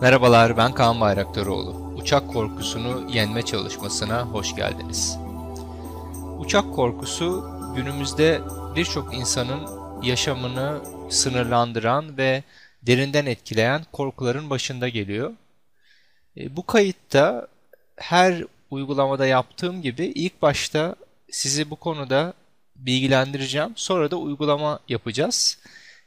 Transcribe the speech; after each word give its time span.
Merhabalar 0.00 0.56
ben 0.56 0.72
Kaan 0.72 1.00
Bayraktaroğlu. 1.00 1.94
Uçak 1.96 2.28
korkusunu 2.28 3.10
yenme 3.10 3.42
çalışmasına 3.42 4.22
hoş 4.22 4.56
geldiniz. 4.56 5.18
Uçak 6.38 6.74
korkusu 6.74 7.50
günümüzde 7.76 8.40
birçok 8.76 9.14
insanın 9.14 9.60
yaşamını 10.02 10.80
sınırlandıran 11.10 12.16
ve 12.16 12.42
derinden 12.82 13.26
etkileyen 13.26 13.82
korkuların 13.92 14.50
başında 14.50 14.88
geliyor. 14.88 15.32
E, 16.36 16.56
bu 16.56 16.66
kayıtta 16.66 17.48
her 17.96 18.44
uygulamada 18.70 19.26
yaptığım 19.26 19.82
gibi 19.82 20.04
ilk 20.04 20.42
başta 20.42 20.94
sizi 21.30 21.70
bu 21.70 21.76
konuda 21.76 22.32
bilgilendireceğim. 22.76 23.72
Sonra 23.76 24.10
da 24.10 24.16
uygulama 24.16 24.80
yapacağız. 24.88 25.58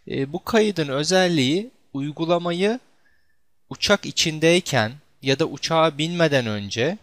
E, 0.07 0.33
bu 0.33 0.43
kaydın 0.43 0.87
özelliği 0.87 1.71
uygulamayı 1.93 2.79
uçak 3.69 4.05
içindeyken 4.05 4.91
ya 5.21 5.39
da 5.39 5.45
uçağa 5.45 5.97
binmeden 5.97 6.45
önce 6.45 6.97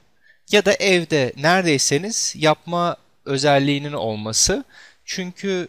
ya 0.51 0.65
da 0.65 0.75
evde 0.75 1.33
neredeyseniz 1.37 2.35
yapma 2.37 2.97
özelliğinin 3.25 3.93
olması. 3.93 4.65
Çünkü 5.05 5.69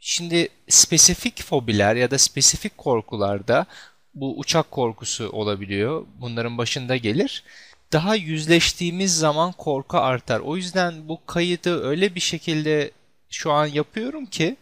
şimdi 0.00 0.48
spesifik 0.68 1.42
fobiler 1.42 1.96
ya 1.96 2.10
da 2.10 2.18
spesifik 2.18 2.78
korkularda 2.78 3.66
bu 4.14 4.38
uçak 4.38 4.70
korkusu 4.70 5.30
olabiliyor. 5.30 6.06
Bunların 6.20 6.58
başında 6.58 6.96
gelir. 6.96 7.44
Daha 7.92 8.14
yüzleştiğimiz 8.14 9.16
zaman 9.16 9.52
korku 9.52 9.98
artar. 9.98 10.40
O 10.40 10.56
yüzden 10.56 11.08
bu 11.08 11.26
kaydı 11.26 11.82
öyle 11.84 12.14
bir 12.14 12.20
şekilde 12.20 12.90
şu 13.30 13.52
an 13.52 13.66
yapıyorum 13.66 14.26
ki 14.26 14.56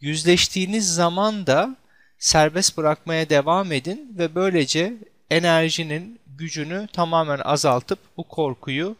yüzleştiğiniz 0.00 0.94
zaman 0.94 1.46
da 1.46 1.76
serbest 2.24 2.76
bırakmaya 2.76 3.30
devam 3.30 3.72
edin 3.72 4.14
ve 4.18 4.34
böylece 4.34 4.94
enerjinin 5.30 6.20
gücünü 6.26 6.88
tamamen 6.92 7.38
azaltıp 7.38 7.98
bu 8.16 8.22
korkuyu 8.28 8.96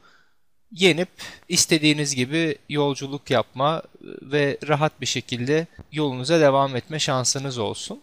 yenip 0.73 1.09
istediğiniz 1.49 2.15
gibi 2.15 2.59
yolculuk 2.69 3.31
yapma 3.31 3.83
ve 4.03 4.59
rahat 4.69 5.01
bir 5.01 5.07
şekilde 5.07 5.67
yolunuza 5.93 6.41
devam 6.41 6.77
etme 6.77 6.99
şansınız 6.99 7.59
olsun. 7.59 8.01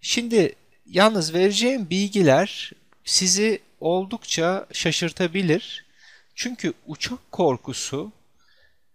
Şimdi 0.00 0.54
yalnız 0.86 1.34
vereceğim 1.34 1.90
bilgiler 1.90 2.72
sizi 3.04 3.60
oldukça 3.80 4.66
şaşırtabilir. 4.72 5.84
Çünkü 6.34 6.72
uçak 6.86 7.32
korkusu 7.32 8.12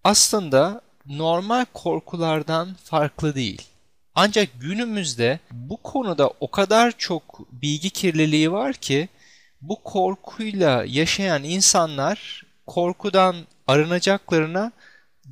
aslında 0.03 0.81
normal 1.05 1.65
korkulardan 1.73 2.75
farklı 2.83 3.35
değil. 3.35 3.68
Ancak 4.21 4.49
günümüzde 4.61 5.39
bu 5.51 5.77
konuda 5.77 6.29
o 6.39 6.51
kadar 6.51 6.93
çok 6.97 7.51
bilgi 7.51 7.89
kirliliği 7.89 8.51
var 8.51 8.73
ki 8.73 9.09
bu 9.61 9.83
korkuyla 9.83 10.83
yaşayan 10.87 11.43
insanlar 11.43 12.45
korkudan 12.67 13.35
arınacaklarına 13.67 14.71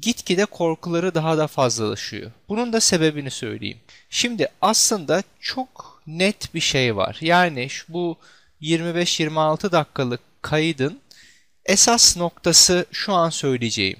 gitgide 0.01 0.45
korkuları 0.45 1.15
daha 1.15 1.37
da 1.37 1.47
fazlalaşıyor. 1.47 2.31
Bunun 2.49 2.73
da 2.73 2.79
sebebini 2.79 3.31
söyleyeyim. 3.31 3.79
Şimdi 4.09 4.47
aslında 4.61 5.23
çok 5.39 6.01
net 6.07 6.53
bir 6.53 6.59
şey 6.59 6.95
var. 6.95 7.17
Yani 7.21 7.69
şu 7.69 7.93
bu 7.93 8.17
25-26 8.61 9.71
dakikalık 9.71 10.21
kaydın 10.41 10.99
esas 11.65 12.17
noktası 12.17 12.85
şu 12.91 13.13
an 13.13 13.29
söyleyeceğim. 13.29 13.99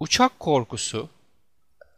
Uçak 0.00 0.40
korkusu 0.40 1.08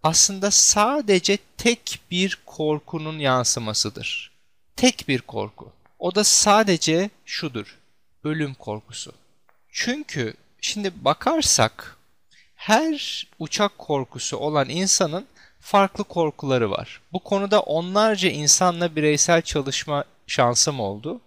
aslında 0.05 0.51
sadece 0.51 1.39
tek 1.57 2.01
bir 2.11 2.39
korkunun 2.47 3.19
yansımasıdır. 3.19 4.31
Tek 4.77 5.05
bir 5.09 5.21
korku. 5.21 5.73
O 5.99 6.15
da 6.15 6.25
sadece 6.25 7.11
şudur. 7.25 7.79
Ölüm 8.25 8.55
korkusu. 8.55 9.13
Çünkü 9.71 10.35
şimdi 10.61 10.93
bakarsak 11.05 11.97
her 12.55 13.27
uçak 13.39 13.79
korkusu 13.79 14.37
olan 14.37 14.69
insanın 14.69 15.27
farklı 15.61 16.05
korkuları 16.05 16.71
var. 16.71 17.01
Bu 17.13 17.19
konuda 17.19 17.61
onlarca 17.61 18.29
insanla 18.29 18.97
bireysel 18.97 19.43
çalışma 19.43 20.05
şansım 20.27 20.81
oldu. 20.81 21.21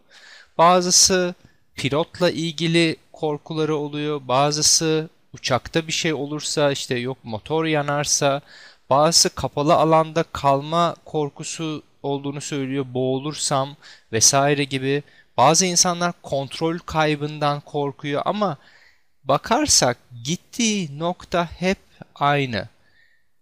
Bazısı 0.57 1.35
pilotla 1.75 2.29
ilgili 2.29 2.95
korkuları 3.13 3.75
oluyor, 3.75 4.21
bazısı 4.27 5.09
uçakta 5.33 5.87
bir 5.87 5.91
şey 5.91 6.13
olursa 6.13 6.71
işte 6.71 6.95
yok 6.95 7.17
motor 7.23 7.65
yanarsa 7.65 8.41
bazısı 8.89 9.29
kapalı 9.29 9.73
alanda 9.75 10.23
kalma 10.23 10.95
korkusu 11.05 11.83
olduğunu 12.03 12.41
söylüyor 12.41 12.85
boğulursam 12.93 13.75
vesaire 14.11 14.63
gibi 14.63 15.03
bazı 15.37 15.65
insanlar 15.65 16.13
kontrol 16.23 16.77
kaybından 16.77 17.59
korkuyor 17.61 18.21
ama 18.25 18.57
bakarsak 19.23 19.97
gittiği 20.23 20.99
nokta 20.99 21.49
hep 21.59 21.77
aynı. 22.15 22.69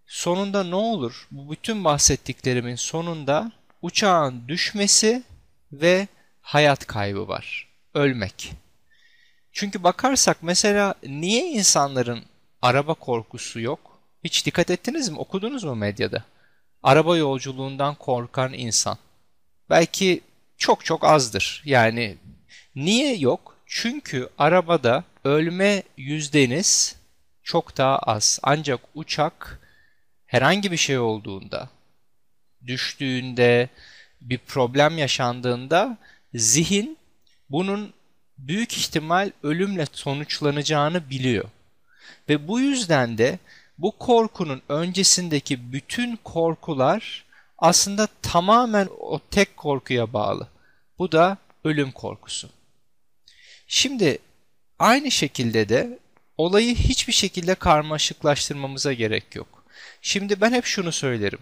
Sonunda 0.08 0.64
ne 0.64 0.76
olur? 0.76 1.28
Bu 1.32 1.52
bütün 1.52 1.84
bahsettiklerimin 1.84 2.76
sonunda 2.76 3.52
uçağın 3.82 4.48
düşmesi 4.48 5.24
ve 5.72 6.08
hayat 6.42 6.88
kaybı 6.88 7.28
var. 7.28 7.68
Ölmek. 7.94 8.54
Çünkü 9.56 9.84
bakarsak 9.84 10.38
mesela 10.42 10.96
niye 11.04 11.52
insanların 11.52 12.24
araba 12.62 12.94
korkusu 12.94 13.60
yok? 13.60 14.00
Hiç 14.24 14.46
dikkat 14.46 14.72
ettiniz 14.72 15.10
mi? 15.10 15.18
Okudunuz 15.18 15.64
mu 15.64 15.76
medyada? 15.76 16.24
Araba 16.84 17.18
yolculuğundan 17.18 17.96
korkan 17.96 18.54
insan. 18.54 18.98
Belki 19.70 20.22
çok 20.58 20.86
çok 20.86 21.04
azdır. 21.04 21.62
Yani 21.66 22.18
niye 22.76 23.16
yok? 23.16 23.58
Çünkü 23.66 24.30
arabada 24.38 25.04
ölme 25.24 25.84
yüzdeniz 25.98 26.96
çok 27.44 27.78
daha 27.78 27.98
az. 27.98 28.40
Ancak 28.44 28.80
uçak 28.96 29.60
herhangi 30.26 30.72
bir 30.72 30.78
şey 30.78 31.00
olduğunda, 31.00 31.70
düştüğünde, 32.68 33.70
bir 34.22 34.38
problem 34.38 34.98
yaşandığında 34.98 35.98
zihin 36.34 36.98
bunun 37.50 37.94
büyük 38.38 38.78
ihtimal 38.78 39.32
ölümle 39.44 39.86
sonuçlanacağını 39.92 41.10
biliyor. 41.10 41.46
Ve 42.30 42.48
bu 42.48 42.60
yüzden 42.60 43.18
de 43.18 43.40
bu 43.78 43.92
korkunun 43.92 44.62
öncesindeki 44.70 45.74
bütün 45.74 46.16
korkular 46.16 47.26
aslında 47.58 48.08
tamamen 48.22 48.88
o 49.00 49.20
tek 49.32 49.58
korkuya 49.58 50.14
bağlı. 50.14 50.48
Bu 51.00 51.12
da 51.12 51.38
ölüm 51.64 51.92
korkusu. 51.92 52.50
Şimdi 53.68 54.18
aynı 54.80 55.12
şekilde 55.12 55.70
de 55.70 56.00
olayı 56.38 56.76
hiçbir 56.76 57.14
şekilde 57.14 57.56
karmaşıklaştırmamıza 57.56 58.94
gerek 58.94 59.36
yok. 59.36 59.64
Şimdi 60.02 60.42
ben 60.42 60.52
hep 60.52 60.66
şunu 60.66 60.92
söylerim. 60.92 61.40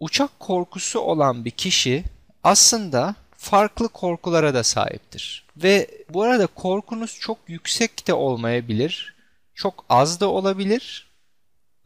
Uçak 0.00 0.40
korkusu 0.40 1.00
olan 1.00 1.44
bir 1.44 1.50
kişi 1.50 2.04
aslında 2.42 3.14
farklı 3.44 3.88
korkulara 3.88 4.54
da 4.54 4.64
sahiptir. 4.64 5.44
Ve 5.56 5.90
bu 6.08 6.22
arada 6.22 6.46
korkunuz 6.46 7.18
çok 7.20 7.38
yüksek 7.48 8.06
de 8.06 8.14
olmayabilir, 8.14 9.14
çok 9.54 9.84
az 9.88 10.20
da 10.20 10.28
olabilir 10.28 11.06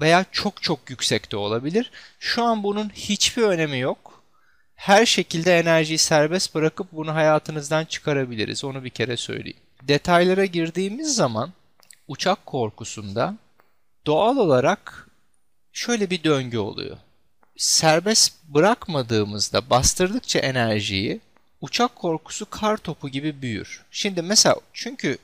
veya 0.00 0.24
çok 0.32 0.62
çok 0.62 0.90
yüksek 0.90 1.32
de 1.32 1.36
olabilir. 1.36 1.90
Şu 2.18 2.42
an 2.42 2.62
bunun 2.62 2.88
hiçbir 2.88 3.42
önemi 3.42 3.78
yok. 3.78 4.22
Her 4.74 5.06
şekilde 5.06 5.58
enerjiyi 5.58 5.98
serbest 5.98 6.54
bırakıp 6.54 6.86
bunu 6.92 7.14
hayatınızdan 7.14 7.84
çıkarabiliriz. 7.84 8.64
Onu 8.64 8.84
bir 8.84 8.90
kere 8.90 9.16
söyleyeyim. 9.16 9.58
Detaylara 9.82 10.44
girdiğimiz 10.44 11.14
zaman 11.14 11.52
uçak 12.08 12.46
korkusunda 12.46 13.34
doğal 14.06 14.36
olarak 14.36 15.08
şöyle 15.72 16.10
bir 16.10 16.24
döngü 16.24 16.58
oluyor. 16.58 16.96
Serbest 17.56 18.44
bırakmadığımızda 18.44 19.70
bastırdıkça 19.70 20.38
enerjiyi 20.38 21.20
uçak 21.60 21.96
korkusu 21.96 22.50
kar 22.50 22.76
topu 22.76 23.08
gibi 23.08 23.42
büyür. 23.42 23.84
Şimdi 23.90 24.22
mesela 24.22 24.56
çünkü 24.72 25.18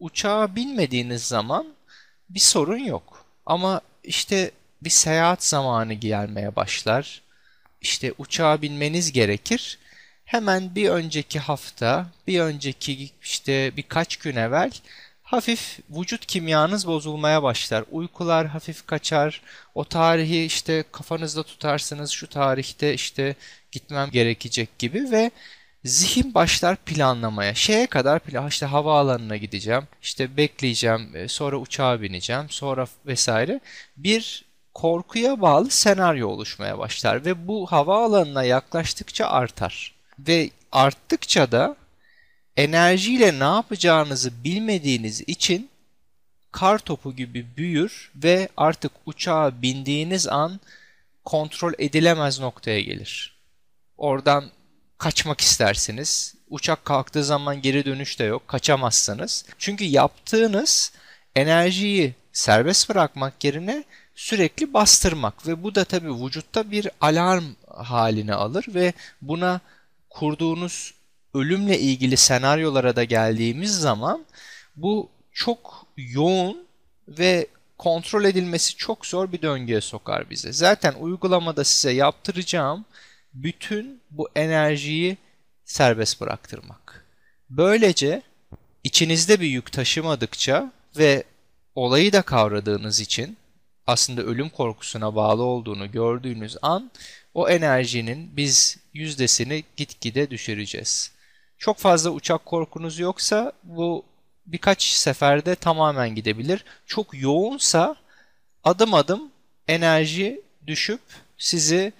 uçağa 0.00 0.56
binmediğiniz 0.56 1.24
zaman 1.24 1.66
bir 2.30 2.40
sorun 2.40 2.78
yok. 2.78 3.24
Ama 3.46 3.80
işte 4.04 4.50
bir 4.82 4.90
seyahat 4.90 5.44
zamanı 5.44 5.94
gelmeye 5.94 6.56
başlar. 6.56 7.22
İşte 7.80 8.12
uçağa 8.18 8.62
binmeniz 8.62 9.12
gerekir. 9.12 9.78
Hemen 10.24 10.74
bir 10.74 10.88
önceki 10.88 11.38
hafta, 11.38 12.06
bir 12.26 12.40
önceki 12.40 13.10
işte 13.22 13.72
birkaç 13.76 14.16
gün 14.16 14.36
evvel 14.36 14.70
hafif 15.24 15.78
vücut 15.90 16.26
kimyanız 16.26 16.86
bozulmaya 16.86 17.42
başlar. 17.42 17.84
Uykular 17.90 18.46
hafif 18.46 18.86
kaçar. 18.86 19.40
O 19.74 19.84
tarihi 19.84 20.44
işte 20.44 20.84
kafanızda 20.92 21.42
tutarsınız. 21.42 22.10
Şu 22.10 22.26
tarihte 22.26 22.94
işte 22.94 23.34
gitmem 23.72 24.10
gerekecek 24.10 24.78
gibi 24.78 25.10
ve 25.10 25.30
zihin 25.84 26.34
başlar 26.34 26.76
planlamaya. 26.76 27.54
Şeye 27.54 27.86
kadar 27.86 28.20
plan 28.20 28.48
işte 28.48 28.66
havaalanına 28.66 29.36
gideceğim, 29.36 29.82
işte 30.02 30.36
bekleyeceğim, 30.36 31.16
e, 31.16 31.28
sonra 31.28 31.56
uçağa 31.56 32.02
bineceğim, 32.02 32.50
sonra 32.50 32.86
vesaire. 33.06 33.60
Bir 33.96 34.44
korkuya 34.74 35.40
bağlı 35.40 35.70
senaryo 35.70 36.28
oluşmaya 36.28 36.78
başlar 36.78 37.24
ve 37.24 37.48
bu 37.48 37.66
havaalanına 37.66 38.44
yaklaştıkça 38.44 39.26
artar. 39.26 39.94
ve 40.18 40.50
arttıkça 40.72 41.52
da 41.52 41.76
enerjiyle 42.56 43.38
ne 43.38 43.44
yapacağınızı 43.44 44.44
bilmediğiniz 44.44 45.20
için 45.20 45.70
kar 46.52 46.78
topu 46.78 47.16
gibi 47.16 47.46
büyür 47.56 48.12
ve 48.16 48.48
artık 48.56 48.92
uçağa 49.06 49.62
bindiğiniz 49.62 50.28
an 50.28 50.60
kontrol 51.24 51.72
edilemez 51.78 52.40
noktaya 52.40 52.80
gelir. 52.80 53.36
Oradan 53.98 54.50
kaçmak 55.04 55.40
istersiniz. 55.40 56.34
Uçak 56.50 56.84
kalktığı 56.84 57.24
zaman 57.24 57.62
geri 57.62 57.84
dönüş 57.84 58.18
de 58.18 58.24
yok. 58.24 58.48
Kaçamazsınız. 58.48 59.44
Çünkü 59.58 59.84
yaptığınız 59.84 60.92
enerjiyi 61.36 62.14
serbest 62.32 62.88
bırakmak 62.88 63.44
yerine 63.44 63.84
sürekli 64.14 64.74
bastırmak 64.74 65.46
ve 65.46 65.62
bu 65.62 65.74
da 65.74 65.84
tabii 65.84 66.24
vücutta 66.24 66.70
bir 66.70 66.88
alarm 67.00 67.44
haline 67.68 68.34
alır 68.34 68.64
ve 68.68 68.92
buna 69.22 69.60
kurduğunuz 70.10 70.94
ölümle 71.34 71.78
ilgili 71.78 72.16
senaryolara 72.16 72.96
da 72.96 73.04
geldiğimiz 73.04 73.80
zaman 73.80 74.24
bu 74.76 75.08
çok 75.32 75.86
yoğun 75.96 76.66
ve 77.08 77.46
kontrol 77.78 78.24
edilmesi 78.24 78.76
çok 78.76 79.06
zor 79.06 79.32
bir 79.32 79.42
döngüye 79.42 79.80
sokar 79.80 80.30
bizi. 80.30 80.52
Zaten 80.52 80.94
uygulamada 81.00 81.64
size 81.64 81.92
yaptıracağım 81.92 82.84
bütün 83.34 84.00
bu 84.16 84.28
enerjiyi 84.36 85.16
serbest 85.64 86.20
bıraktırmak. 86.20 87.06
Böylece 87.50 88.22
içinizde 88.84 89.40
bir 89.40 89.46
yük 89.46 89.72
taşımadıkça 89.72 90.72
ve 90.98 91.24
olayı 91.74 92.12
da 92.12 92.22
kavradığınız 92.22 93.00
için 93.00 93.36
aslında 93.86 94.22
ölüm 94.22 94.48
korkusuna 94.48 95.14
bağlı 95.14 95.42
olduğunu 95.42 95.90
gördüğünüz 95.92 96.56
an 96.62 96.90
o 97.34 97.48
enerjinin 97.48 98.36
biz 98.36 98.78
yüzdesini 98.92 99.64
gitgide 99.76 100.30
düşüreceğiz. 100.30 101.12
Çok 101.58 101.78
fazla 101.78 102.10
uçak 102.10 102.46
korkunuz 102.46 102.98
yoksa 102.98 103.52
bu 103.62 104.04
birkaç 104.46 104.82
seferde 104.82 105.54
tamamen 105.54 106.14
gidebilir. 106.14 106.64
Çok 106.86 107.22
yoğunsa 107.22 107.96
adım 108.64 108.94
adım 108.94 109.30
enerji 109.68 110.40
düşüp 110.66 111.00
sizi 111.38 111.92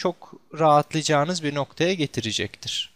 çok 0.00 0.32
rahatlayacağınız 0.58 1.42
bir 1.42 1.54
noktaya 1.54 1.94
getirecektir. 1.94 2.94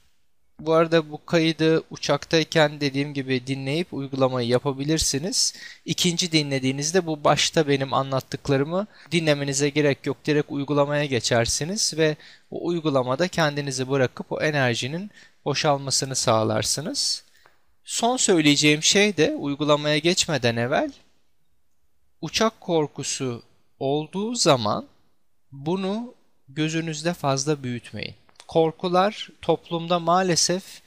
Bu 0.61 0.73
arada 0.73 1.11
bu 1.11 1.27
kaydı 1.27 1.83
uçaktayken 1.91 2.81
dediğim 2.81 3.15
gibi 3.15 3.47
dinleyip 3.47 3.95
uygulamayı 3.95 4.49
yapabilirsiniz. 4.49 5.55
İkinci 5.85 6.33
dinlediğinizde 6.33 7.06
bu 7.06 7.25
başta 7.25 7.69
benim 7.69 7.95
anlattıklarımı 7.95 8.87
dinlemenize 9.12 9.69
gerek 9.69 10.06
yok. 10.06 10.17
Direkt 10.25 10.51
uygulamaya 10.51 11.05
geçersiniz 11.05 11.95
ve 11.97 12.17
o 12.51 12.67
uygulamada 12.67 13.29
kendinizi 13.29 13.91
bırakıp 13.91 14.33
o 14.33 14.41
enerjinin 14.41 15.11
boşalmasını 15.45 16.17
sağlarsınız. 16.17 17.25
Son 17.85 18.17
söyleyeceğim 18.17 18.83
şey 18.83 19.17
de 19.17 19.35
uygulamaya 19.35 19.99
geçmeden 19.99 20.56
evvel 20.56 20.93
uçak 22.21 22.61
korkusu 22.61 23.43
olduğu 23.79 24.35
zaman 24.35 24.87
bunu 25.53 26.15
gözünüzde 26.49 27.14
fazla 27.14 27.62
büyütmeyin. 27.62 28.14
Korkular 28.49 29.29
toplumda 29.43 29.99
maalesef 29.99 30.82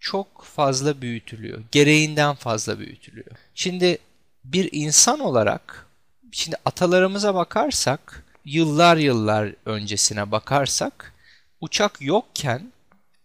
çok 0.00 0.44
fazla 0.44 1.00
büyütülüyor. 1.00 1.62
Gereğinden 1.72 2.34
fazla 2.34 2.78
büyütülüyor. 2.78 3.30
Şimdi 3.54 3.98
bir 4.44 4.68
insan 4.72 5.20
olarak 5.20 5.86
şimdi 6.32 6.56
atalarımıza 6.64 7.34
bakarsak 7.34 8.24
yıllar 8.44 8.96
yıllar 8.96 9.54
öncesine 9.66 10.30
bakarsak 10.30 11.14
uçak 11.60 12.02
yokken 12.02 12.72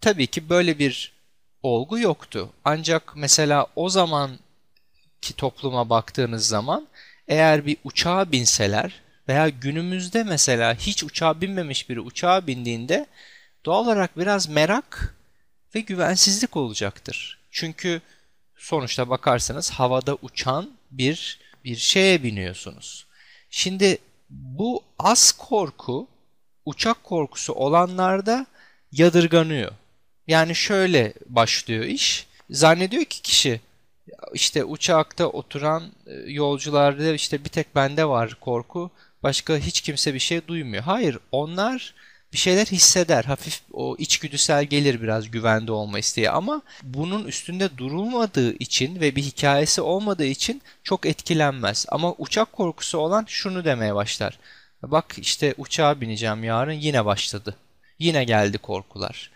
tabii 0.02 0.28
ki 0.28 0.50
böyle 0.50 0.80
bir 0.80 1.14
olgu 1.64 2.00
yoktu. 2.00 2.50
Ancak 2.66 3.14
mesela 3.16 3.68
o 3.76 3.90
zaman 3.90 4.40
ki 5.22 5.34
topluma 5.34 5.90
baktığınız 5.90 6.48
zaman 6.48 6.88
eğer 7.28 7.66
bir 7.66 7.78
uçağa 7.84 8.32
binseler 8.32 9.02
veya 9.28 9.50
günümüzde 9.50 10.24
mesela 10.24 10.76
hiç 10.76 11.04
uçağa 11.04 11.42
binmemiş 11.42 11.90
biri 11.90 12.00
uçağa 12.00 12.48
bindiğinde 12.48 13.06
doğal 13.66 13.86
olarak 13.86 14.18
biraz 14.18 14.50
merak 14.50 15.16
ve 15.76 15.80
güvensizlik 15.80 16.58
olacaktır. 16.58 17.40
Çünkü 17.52 18.02
sonuçta 18.56 19.10
bakarsanız 19.10 19.72
havada 19.72 20.18
uçan 20.22 20.72
bir 20.92 21.40
bir 21.64 21.76
şeye 21.76 22.24
biniyorsunuz. 22.24 23.06
Şimdi 23.50 23.98
bu 24.30 24.84
az 25.00 25.32
korku 25.32 26.08
uçak 26.66 27.04
korkusu 27.04 27.54
olanlarda 27.54 28.46
yadırganıyor. 28.92 29.72
Yani 30.28 30.56
şöyle 30.56 31.14
başlıyor 31.26 31.84
iş. 31.84 32.28
Zannediyor 32.50 33.06
ki 33.06 33.22
kişi 33.22 33.62
işte 34.34 34.64
uçakta 34.64 35.28
oturan 35.28 35.84
e, 36.08 36.14
yolcularda 36.14 37.14
işte 37.14 37.44
bir 37.44 37.50
tek 37.50 37.76
bende 37.76 38.06
var 38.06 38.38
korku. 38.42 38.92
Başka 39.24 39.58
hiç 39.58 39.82
kimse 39.82 40.14
bir 40.14 40.20
şey 40.20 40.48
duymuyor. 40.48 40.84
Hayır 40.84 41.20
onlar 41.32 41.94
bir 42.34 42.38
şeyler 42.38 42.66
hisseder. 42.66 43.24
Hafif 43.24 43.62
o 43.74 43.96
içgüdüsel 44.00 44.66
gelir 44.66 45.02
biraz 45.02 45.32
güvende 45.32 45.72
olma 45.72 46.00
isteği 46.00 46.30
ama 46.30 46.62
bunun 46.84 47.26
üstünde 47.26 47.78
durulmadığı 47.78 48.54
için 48.54 49.02
ve 49.02 49.16
bir 49.16 49.24
hikayesi 49.24 49.82
olmadığı 49.82 50.26
için 50.26 50.62
çok 50.84 51.06
etkilenmez. 51.06 51.86
Ama 51.90 52.14
uçak 52.18 52.54
korkusu 52.54 52.98
olan 52.98 53.26
şunu 53.28 53.66
demeye 53.66 53.96
başlar. 53.96 54.40
Bak 54.84 55.16
işte 55.18 55.54
uçağa 55.58 56.02
bineceğim 56.02 56.44
yarın 56.44 56.74
yine 56.74 57.06
başladı. 57.06 57.56
Yine 58.00 58.24
geldi 58.24 58.58
korkular 58.58 59.32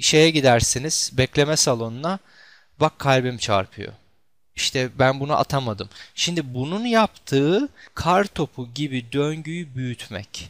şeye 0.00 0.30
gidersiniz 0.30 1.10
bekleme 1.12 1.56
salonuna 1.56 2.18
bak 2.80 2.98
kalbim 2.98 3.38
çarpıyor. 3.38 3.92
İşte 4.56 4.90
ben 4.98 5.20
bunu 5.20 5.36
atamadım. 5.36 5.88
Şimdi 6.14 6.54
bunun 6.54 6.84
yaptığı 6.84 7.68
kar 7.94 8.24
topu 8.24 8.68
gibi 8.74 9.12
döngüyü 9.12 9.74
büyütmek. 9.74 10.48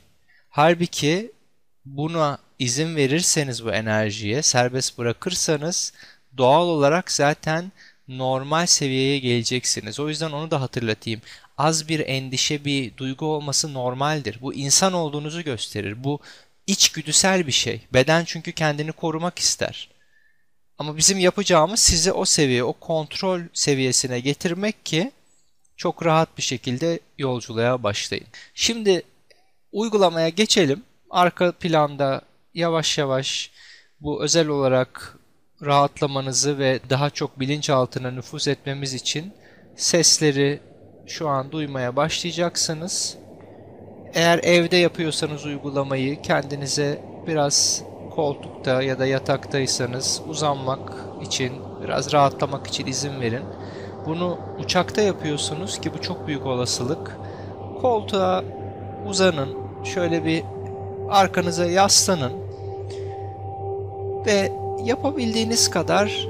Halbuki 0.51 1.33
buna 1.85 2.39
izin 2.59 2.97
verirseniz 2.97 3.65
bu 3.65 3.73
enerjiye, 3.73 4.43
serbest 4.43 4.99
bırakırsanız 4.99 5.93
doğal 6.37 6.67
olarak 6.67 7.11
zaten 7.13 7.73
normal 8.09 8.67
seviyeye 8.67 9.19
geleceksiniz. 9.19 10.01
O 10.01 10.09
yüzden 10.09 10.31
onu 10.33 10.51
da 10.51 10.61
hatırlatayım. 10.61 11.21
Az 11.59 11.89
bir 11.89 12.01
endişe, 12.01 12.65
bir 12.65 12.97
duygu 12.97 13.27
olması 13.27 13.75
normaldir. 13.75 14.39
Bu 14.41 14.55
insan 14.55 14.93
olduğunuzu 14.93 15.43
gösterir. 15.43 16.05
Bu 16.05 16.21
içgüdüsel 16.67 17.47
bir 17.47 17.53
şey. 17.53 17.81
Beden 17.95 18.25
çünkü 18.25 18.53
kendini 18.53 18.93
korumak 18.93 19.39
ister. 19.39 19.89
Ama 20.83 20.97
bizim 20.97 21.19
yapacağımız 21.19 21.81
sizi 21.81 22.13
o 22.13 22.25
seviye, 22.25 22.65
o 22.65 22.73
kontrol 22.73 23.41
seviyesine 23.53 24.21
getirmek 24.21 24.87
ki 24.87 25.13
çok 25.77 26.07
rahat 26.07 26.39
bir 26.39 26.43
şekilde 26.43 27.01
yolculuğa 27.19 27.83
başlayın. 27.83 28.27
Şimdi 28.55 29.03
uygulamaya 29.73 30.29
geçelim. 30.29 30.83
Arka 31.11 31.53
planda 31.53 32.23
yavaş 32.55 32.99
yavaş 32.99 33.51
bu 34.01 34.23
özel 34.25 34.49
olarak 34.49 35.19
rahatlamanızı 35.63 36.59
ve 36.59 36.81
daha 36.91 37.11
çok 37.11 37.41
bilinçaltına 37.41 38.11
nüfuz 38.11 38.49
etmemiz 38.49 38.95
için 38.95 39.33
sesleri 39.77 40.61
şu 41.07 41.29
an 41.29 41.53
duymaya 41.53 41.97
başlayacaksınız. 41.97 43.17
Eğer 44.15 44.39
evde 44.39 44.77
yapıyorsanız 44.77 45.45
uygulamayı 45.45 46.23
kendinize 46.23 47.03
biraz 47.27 47.83
koltukta 48.15 48.83
ya 48.83 48.99
da 48.99 49.07
yataktaysanız 49.07 50.23
uzanmak 50.29 50.93
için, 51.23 51.53
biraz 51.85 52.13
rahatlamak 52.13 52.67
için 52.67 52.87
izin 52.87 53.21
verin. 53.21 53.43
Bunu 54.07 54.39
uçakta 54.65 55.03
yapıyorsunuz 55.03 55.81
ki 55.81 55.95
bu 55.95 56.01
çok 56.01 56.27
büyük 56.27 56.47
olasılık. 56.47 57.17
Koltuğa 57.81 58.45
uzanın, 59.07 59.49
şöyle 59.85 60.25
bir 60.25 60.45
arkanıza 61.11 61.67
yaslanın 61.67 62.33
ve 64.27 64.53
yapabildiğiniz 64.85 65.71
kadar 65.71 66.29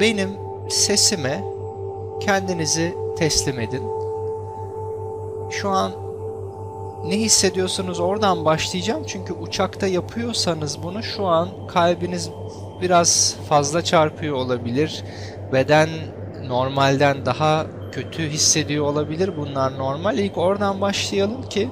benim 0.00 0.30
sesime 0.68 1.44
kendinizi 2.20 2.94
teslim 3.18 3.60
edin. 3.60 3.82
Şu 5.50 5.68
an 5.68 5.92
ne 7.04 7.16
hissediyorsunuz 7.16 8.00
oradan 8.00 8.44
başlayacağım. 8.44 9.02
Çünkü 9.06 9.32
uçakta 9.32 9.86
yapıyorsanız 9.86 10.82
bunu 10.82 11.02
şu 11.02 11.26
an 11.26 11.48
kalbiniz 11.68 12.30
biraz 12.82 13.36
fazla 13.48 13.84
çarpıyor 13.84 14.36
olabilir. 14.36 15.04
Beden 15.52 15.88
normalden 16.46 17.26
daha 17.26 17.66
kötü 17.92 18.28
hissediyor 18.28 18.86
olabilir. 18.86 19.36
Bunlar 19.36 19.78
normal. 19.78 20.18
İlk 20.18 20.38
oradan 20.38 20.80
başlayalım 20.80 21.42
ki 21.42 21.68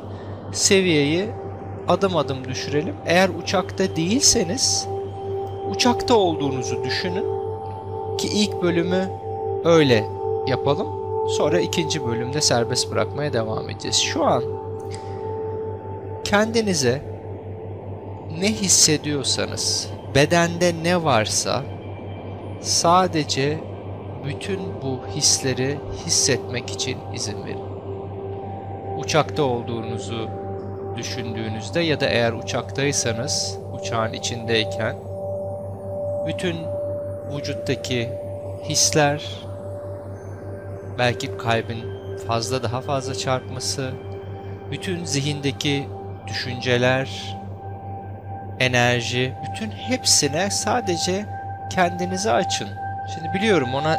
seviyeyi 0.53 1.29
adım 1.89 2.17
adım 2.17 2.45
düşürelim. 2.45 2.95
Eğer 3.07 3.29
uçakta 3.43 3.97
değilseniz 3.97 4.89
uçakta 5.71 6.15
olduğunuzu 6.15 6.85
düşünün 6.85 7.25
ki 8.19 8.29
ilk 8.29 8.63
bölümü 8.63 9.09
öyle 9.65 10.05
yapalım. 10.47 10.87
Sonra 11.29 11.61
ikinci 11.61 12.07
bölümde 12.07 12.41
serbest 12.41 12.91
bırakmaya 12.91 13.33
devam 13.33 13.71
edeceğiz. 13.71 13.97
Şu 13.97 14.25
an 14.25 14.43
kendinize 16.29 17.03
ne 18.39 18.53
hissediyorsanız, 18.53 19.91
bedende 20.15 20.73
ne 20.83 21.05
varsa 21.05 21.63
sadece 22.61 23.59
bütün 24.25 24.61
bu 24.83 25.01
hisleri 25.17 25.79
hissetmek 26.07 26.71
için 26.71 26.99
izin 27.15 27.45
verin. 27.45 27.69
Uçakta 28.99 29.43
olduğunuzu 29.43 30.29
düşündüğünüzde 30.97 31.81
ya 31.81 32.01
da 32.01 32.07
eğer 32.07 32.33
uçaktaysanız 32.33 33.59
uçağın 33.81 34.13
içindeyken 34.13 34.97
bütün 36.27 36.57
vücuttaki 37.37 38.09
hisler 38.65 39.25
belki 40.99 41.37
kalbin 41.37 41.85
fazla 42.27 42.63
daha 42.63 42.81
fazla 42.81 43.15
çarpması 43.15 43.91
bütün 44.71 45.05
zihindeki 45.05 45.98
düşünceler 46.29 47.37
enerji 48.61 49.35
bütün 49.47 49.71
hepsine 49.71 50.51
sadece 50.51 51.25
kendinizi 51.71 52.33
açın. 52.33 52.69
Şimdi 53.15 53.35
biliyorum 53.35 53.75
ona 53.75 53.99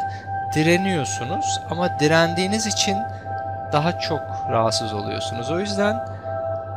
direniyorsunuz 0.54 1.60
ama 1.70 2.00
direndiğiniz 2.00 2.66
için 2.66 2.96
daha 3.72 3.98
çok 3.98 4.20
rahatsız 4.50 4.92
oluyorsunuz. 4.92 5.50
O 5.50 5.60
yüzden 5.60 6.06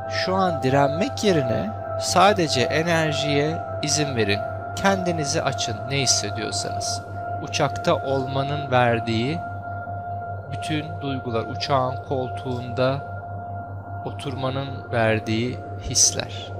şu 0.09 0.35
an 0.35 0.63
direnmek 0.63 1.23
yerine 1.23 1.69
sadece 1.99 2.61
enerjiye 2.61 3.57
izin 3.81 4.15
verin. 4.15 4.39
Kendinizi 4.75 5.41
açın 5.41 5.77
ne 5.89 5.97
hissediyorsanız. 5.97 7.01
Uçakta 7.43 7.95
olmanın 7.95 8.71
verdiği 8.71 9.39
bütün 10.51 11.01
duygular, 11.01 11.43
uçağın 11.43 11.95
koltuğunda 12.07 13.12
oturmanın 14.05 14.91
verdiği 14.91 15.57
hisler. 15.89 16.51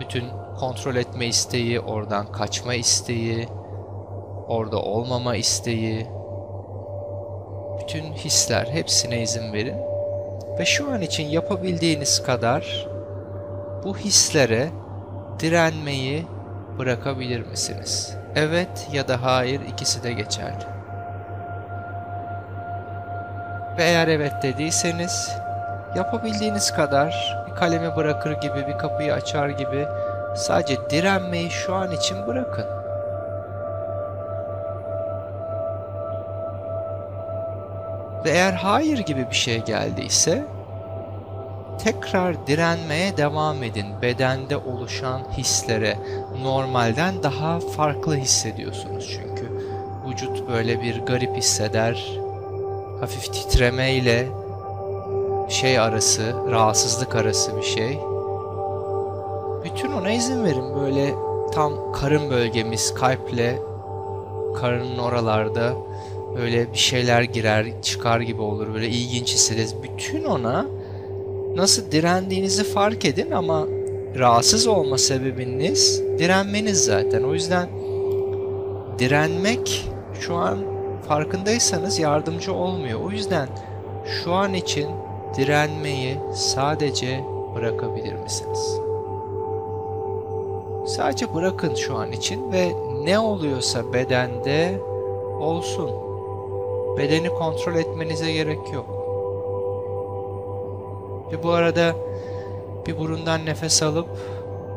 Bütün 0.00 0.24
kontrol 0.58 0.96
etme 0.96 1.26
isteği, 1.26 1.80
oradan 1.80 2.32
kaçma 2.32 2.74
isteği, 2.74 3.48
orada 4.48 4.82
olmama 4.82 5.36
isteği, 5.36 6.06
bütün 7.80 8.12
hisler 8.12 8.66
hepsine 8.66 9.22
izin 9.22 9.52
verin 9.52 9.76
ve 10.58 10.64
şu 10.64 10.92
an 10.92 11.00
için 11.00 11.28
yapabildiğiniz 11.28 12.22
kadar 12.22 12.86
bu 13.84 13.96
hislere 13.96 14.68
direnmeyi 15.40 16.26
bırakabilir 16.78 17.46
misiniz? 17.46 18.16
Evet 18.34 18.88
ya 18.92 19.08
da 19.08 19.22
hayır 19.22 19.60
ikisi 19.60 20.02
de 20.02 20.12
geçerli. 20.12 20.64
Ve 23.78 23.82
eğer 23.82 24.08
evet 24.08 24.32
dediyseniz 24.42 25.43
yapabildiğiniz 25.96 26.72
kadar 26.72 27.38
bir 27.46 27.54
kalemi 27.54 27.96
bırakır 27.96 28.32
gibi 28.32 28.66
bir 28.68 28.78
kapıyı 28.78 29.14
açar 29.14 29.48
gibi 29.48 29.86
sadece 30.36 30.90
direnmeyi 30.90 31.50
şu 31.50 31.74
an 31.74 31.92
için 31.92 32.26
bırakın. 32.26 32.66
Ve 38.24 38.30
eğer 38.30 38.52
hayır 38.52 38.98
gibi 38.98 39.30
bir 39.30 39.34
şey 39.36 39.64
geldiyse 39.64 40.44
tekrar 41.84 42.46
direnmeye 42.46 43.16
devam 43.16 43.62
edin. 43.62 43.86
Bedende 44.02 44.56
oluşan 44.56 45.22
hislere 45.36 45.98
normalden 46.42 47.22
daha 47.22 47.60
farklı 47.60 48.16
hissediyorsunuz 48.16 49.10
çünkü. 49.10 49.50
Vücut 50.08 50.48
böyle 50.48 50.82
bir 50.82 51.00
garip 51.00 51.36
hisseder. 51.36 52.10
Hafif 53.00 53.32
titreme 53.32 53.92
ile 53.92 54.26
şey 55.48 55.78
arası, 55.78 56.34
rahatsızlık 56.50 57.14
arası 57.16 57.56
bir 57.56 57.62
şey. 57.62 57.98
Bütün 59.64 59.92
ona 59.92 60.10
izin 60.12 60.44
verin. 60.44 60.74
Böyle 60.80 61.14
tam 61.52 61.92
karın 61.92 62.30
bölgemiz 62.30 62.94
kalple 62.94 63.58
karının 64.56 64.98
oralarda 64.98 65.72
böyle 66.36 66.72
bir 66.72 66.78
şeyler 66.78 67.22
girer 67.22 67.82
çıkar 67.82 68.20
gibi 68.20 68.42
olur. 68.42 68.74
Böyle 68.74 68.88
ilginç 68.88 69.34
hissederiz. 69.34 69.74
Bütün 69.82 70.24
ona 70.24 70.66
nasıl 71.56 71.90
direndiğinizi 71.90 72.64
fark 72.64 73.04
edin 73.04 73.30
ama 73.30 73.66
rahatsız 74.18 74.66
olma 74.66 74.98
sebebiniz 74.98 76.02
direnmeniz 76.18 76.84
zaten. 76.84 77.22
O 77.22 77.34
yüzden 77.34 77.68
direnmek 78.98 79.90
şu 80.20 80.34
an 80.34 80.58
farkındaysanız 81.08 81.98
yardımcı 81.98 82.52
olmuyor. 82.52 83.00
O 83.00 83.10
yüzden 83.10 83.48
şu 84.06 84.32
an 84.32 84.54
için 84.54 84.88
direnmeyi 85.36 86.18
sadece 86.32 87.24
bırakabilir 87.54 88.14
misiniz? 88.14 88.80
Sadece 90.86 91.34
bırakın 91.34 91.74
şu 91.74 91.96
an 91.96 92.12
için 92.12 92.52
ve 92.52 92.72
ne 93.04 93.18
oluyorsa 93.18 93.92
bedende 93.92 94.80
olsun. 95.40 95.90
Bedeni 96.98 97.28
kontrol 97.28 97.74
etmenize 97.74 98.32
gerek 98.32 98.72
yok. 98.72 98.86
Ve 101.32 101.42
bu 101.42 101.50
arada 101.50 101.92
bir 102.86 102.98
burundan 102.98 103.46
nefes 103.46 103.82
alıp 103.82 104.08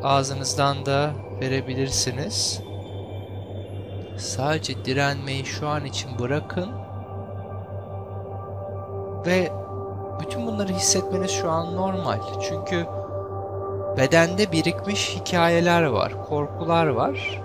ağzınızdan 0.04 0.86
da 0.86 1.12
verebilirsiniz. 1.42 2.62
Sadece 4.18 4.86
direnmeyi 4.86 5.46
şu 5.46 5.68
an 5.68 5.86
için 5.86 6.20
bırakın. 6.20 6.70
Ve 9.26 9.52
bütün 10.20 10.48
bunları 10.48 10.74
hissetmeniz 10.74 11.32
şu 11.32 11.50
an 11.50 11.76
normal. 11.76 12.20
Çünkü 12.50 12.86
bedende 13.98 14.52
birikmiş 14.52 15.16
hikayeler 15.16 15.84
var, 15.84 16.26
korkular 16.30 16.88
var. 16.88 17.42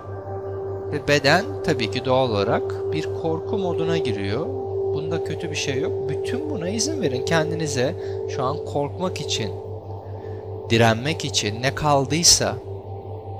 Ve 0.91 1.07
beden 1.07 1.45
tabii 1.63 1.91
ki 1.91 2.05
doğal 2.05 2.29
olarak 2.29 2.91
bir 2.93 3.09
korku 3.21 3.57
moduna 3.57 3.97
giriyor. 3.97 4.45
Bunda 4.93 5.23
kötü 5.23 5.51
bir 5.51 5.55
şey 5.55 5.81
yok. 5.81 6.09
Bütün 6.09 6.49
buna 6.49 6.69
izin 6.69 7.01
verin 7.01 7.25
kendinize. 7.25 7.95
Şu 8.35 8.43
an 8.43 8.65
korkmak 8.65 9.21
için, 9.21 9.51
direnmek 10.69 11.25
için 11.25 11.61
ne 11.61 11.75
kaldıysa 11.75 12.55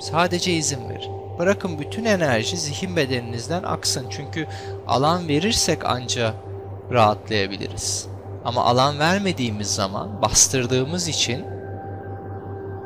sadece 0.01 0.53
izin 0.53 0.89
verin. 0.89 1.11
Bırakın 1.39 1.79
bütün 1.79 2.05
enerji 2.05 2.57
zihin 2.57 2.95
bedeninizden 2.95 3.63
aksın. 3.63 4.05
Çünkü 4.09 4.47
alan 4.87 5.27
verirsek 5.27 5.85
anca 5.85 6.33
rahatlayabiliriz. 6.91 8.12
Ama 8.45 8.65
alan 8.65 8.99
vermediğimiz 8.99 9.75
zaman, 9.75 10.21
bastırdığımız 10.21 11.07
için 11.07 11.45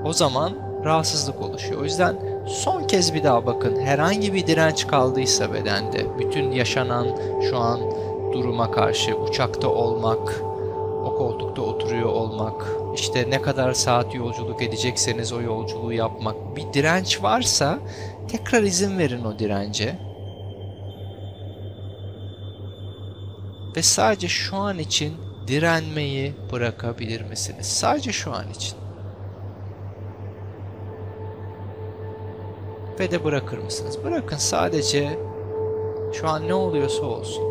o 0.06 0.14
zaman 0.14 0.54
rahatsızlık 0.86 1.42
oluşuyor. 1.42 1.82
O 1.82 1.84
yüzden 1.84 2.16
son 2.48 2.84
kez 2.84 3.14
bir 3.14 3.24
daha 3.24 3.46
bakın. 3.46 3.80
Herhangi 3.80 4.34
bir 4.34 4.48
direnç 4.48 4.88
kaldıysa 4.88 5.54
bedende, 5.54 6.20
bütün 6.20 6.52
yaşanan 6.52 7.08
şu 7.50 7.58
an 7.58 7.80
duruma 8.34 8.72
karşı 8.72 9.16
uçakta 9.16 9.68
olmak, 9.68 10.42
o 11.06 11.16
koltukta 11.18 11.62
oturuyor 11.62 12.10
olmak, 12.10 12.66
işte 12.96 13.30
ne 13.30 13.42
kadar 13.42 13.74
saat 13.74 14.16
yolculuk 14.16 14.62
edecekseniz 14.62 15.34
o 15.34 15.42
yolculuğu 15.42 15.94
yapmak, 15.94 16.56
bir 16.56 16.74
direnç 16.74 17.24
varsa 17.24 17.80
tekrar 18.28 18.64
izin 18.64 18.98
verin 18.98 19.26
o 19.26 19.40
dirence. 19.40 19.96
Ve 23.76 23.82
sadece 23.82 24.28
şu 24.28 24.58
an 24.58 24.80
için 24.80 25.27
direnmeyi 25.48 26.34
bırakabilir 26.52 27.22
misiniz? 27.22 27.66
Sadece 27.66 28.12
şu 28.12 28.34
an 28.34 28.50
için. 28.50 28.78
Ve 33.00 33.12
de 33.12 33.24
bırakır 33.24 33.58
mısınız? 33.58 34.04
Bırakın 34.04 34.38
sadece 34.38 35.20
şu 36.14 36.28
an 36.28 36.48
ne 36.48 36.54
oluyorsa 36.54 37.06
olsun. 37.06 37.44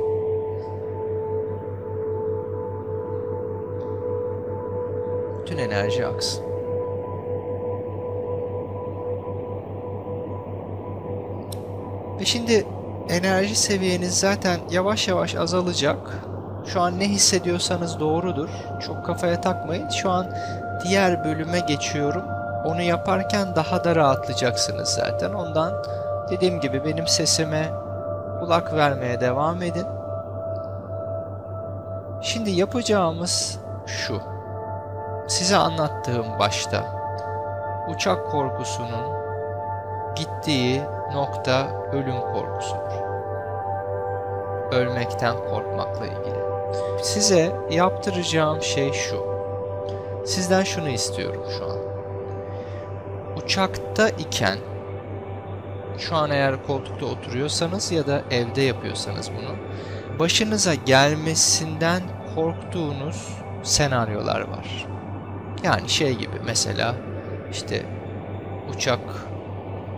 Bütün 5.41 5.59
enerji 5.59 6.07
aksın. 6.07 6.45
Ve 12.21 12.25
şimdi 12.25 12.67
enerji 13.09 13.57
seviyeniz 13.57 14.21
zaten 14.21 14.61
yavaş 14.71 15.09
yavaş 15.09 15.35
azalacak. 15.35 16.36
Şu 16.67 16.81
an 16.81 16.99
ne 16.99 17.09
hissediyorsanız 17.09 18.01
doğrudur. 18.01 18.49
Çok 18.87 19.07
kafaya 19.07 19.41
takmayın. 19.41 19.89
Şu 19.89 20.11
an 20.11 20.27
diğer 20.85 21.25
bölüme 21.25 21.61
geçiyorum. 21.61 22.23
Onu 22.65 22.83
yaparken 22.83 23.57
daha 23.57 23.85
da 23.85 23.97
rahatlayacaksınız 23.97 24.89
zaten. 24.89 25.33
Ondan 25.33 25.73
dediğim 26.31 26.61
gibi 26.61 26.85
benim 26.85 27.07
sesime 27.07 27.69
kulak 28.41 28.75
vermeye 28.75 29.21
devam 29.21 29.63
edin. 29.63 29.87
Şimdi 32.21 32.51
yapacağımız 32.51 33.59
şu. 33.87 34.21
Size 35.29 35.57
anlattığım 35.57 36.39
başta 36.39 36.85
uçak 37.89 38.31
korkusunun 38.31 39.17
gittiği 40.17 40.83
nokta 41.15 41.67
ölüm 41.93 42.21
korkusudur. 42.21 43.07
Ölmekten 44.73 45.37
korkmakla 45.51 46.07
ilgili. 46.07 46.36
Size 47.03 47.57
yaptıracağım 47.71 48.63
şey 48.63 48.93
şu. 48.93 49.27
Sizden 50.27 50.65
şunu 50.65 50.89
istiyorum 50.89 51.43
şu 51.59 51.65
an. 51.65 51.79
uçakta 53.37 54.09
iken 54.09 54.59
şu 55.99 56.17
an 56.17 56.31
eğer 56.31 56.67
koltukta 56.67 57.07
oturuyorsanız 57.07 57.93
ya 57.93 58.07
da 58.07 58.23
evde 58.31 58.63
yapıyorsanız 58.63 59.31
bunu 59.31 59.57
başınıza 60.19 60.75
gelmesinden 60.75 62.03
korktuğunuz 62.35 63.29
senaryolar 63.63 64.41
var. 64.41 64.87
Yani 65.65 65.89
şey 65.89 66.15
gibi 66.15 66.37
mesela 66.47 66.95
işte 67.53 67.83
uçak 68.75 69.01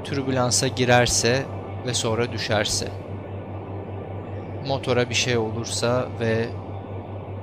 türbülansa 0.04 0.68
girerse 0.68 1.42
ve 1.86 1.94
sonra 1.94 2.32
düşerse 2.32 2.88
motora 4.66 5.10
bir 5.10 5.14
şey 5.14 5.36
olursa 5.36 6.08
ve 6.20 6.48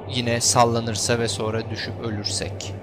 yine 0.10 0.42
sallanırsa 0.42 1.20
ve 1.20 1.28
sonra 1.28 1.70
düşüp 1.70 1.94
ölürsek. 2.04 2.74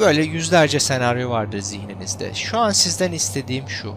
Böyle 0.00 0.22
yüzlerce 0.22 0.80
senaryo 0.80 1.30
vardır 1.30 1.60
zihninizde. 1.60 2.34
Şu 2.34 2.58
an 2.58 2.70
sizden 2.70 3.12
istediğim 3.12 3.68
şu. 3.68 3.94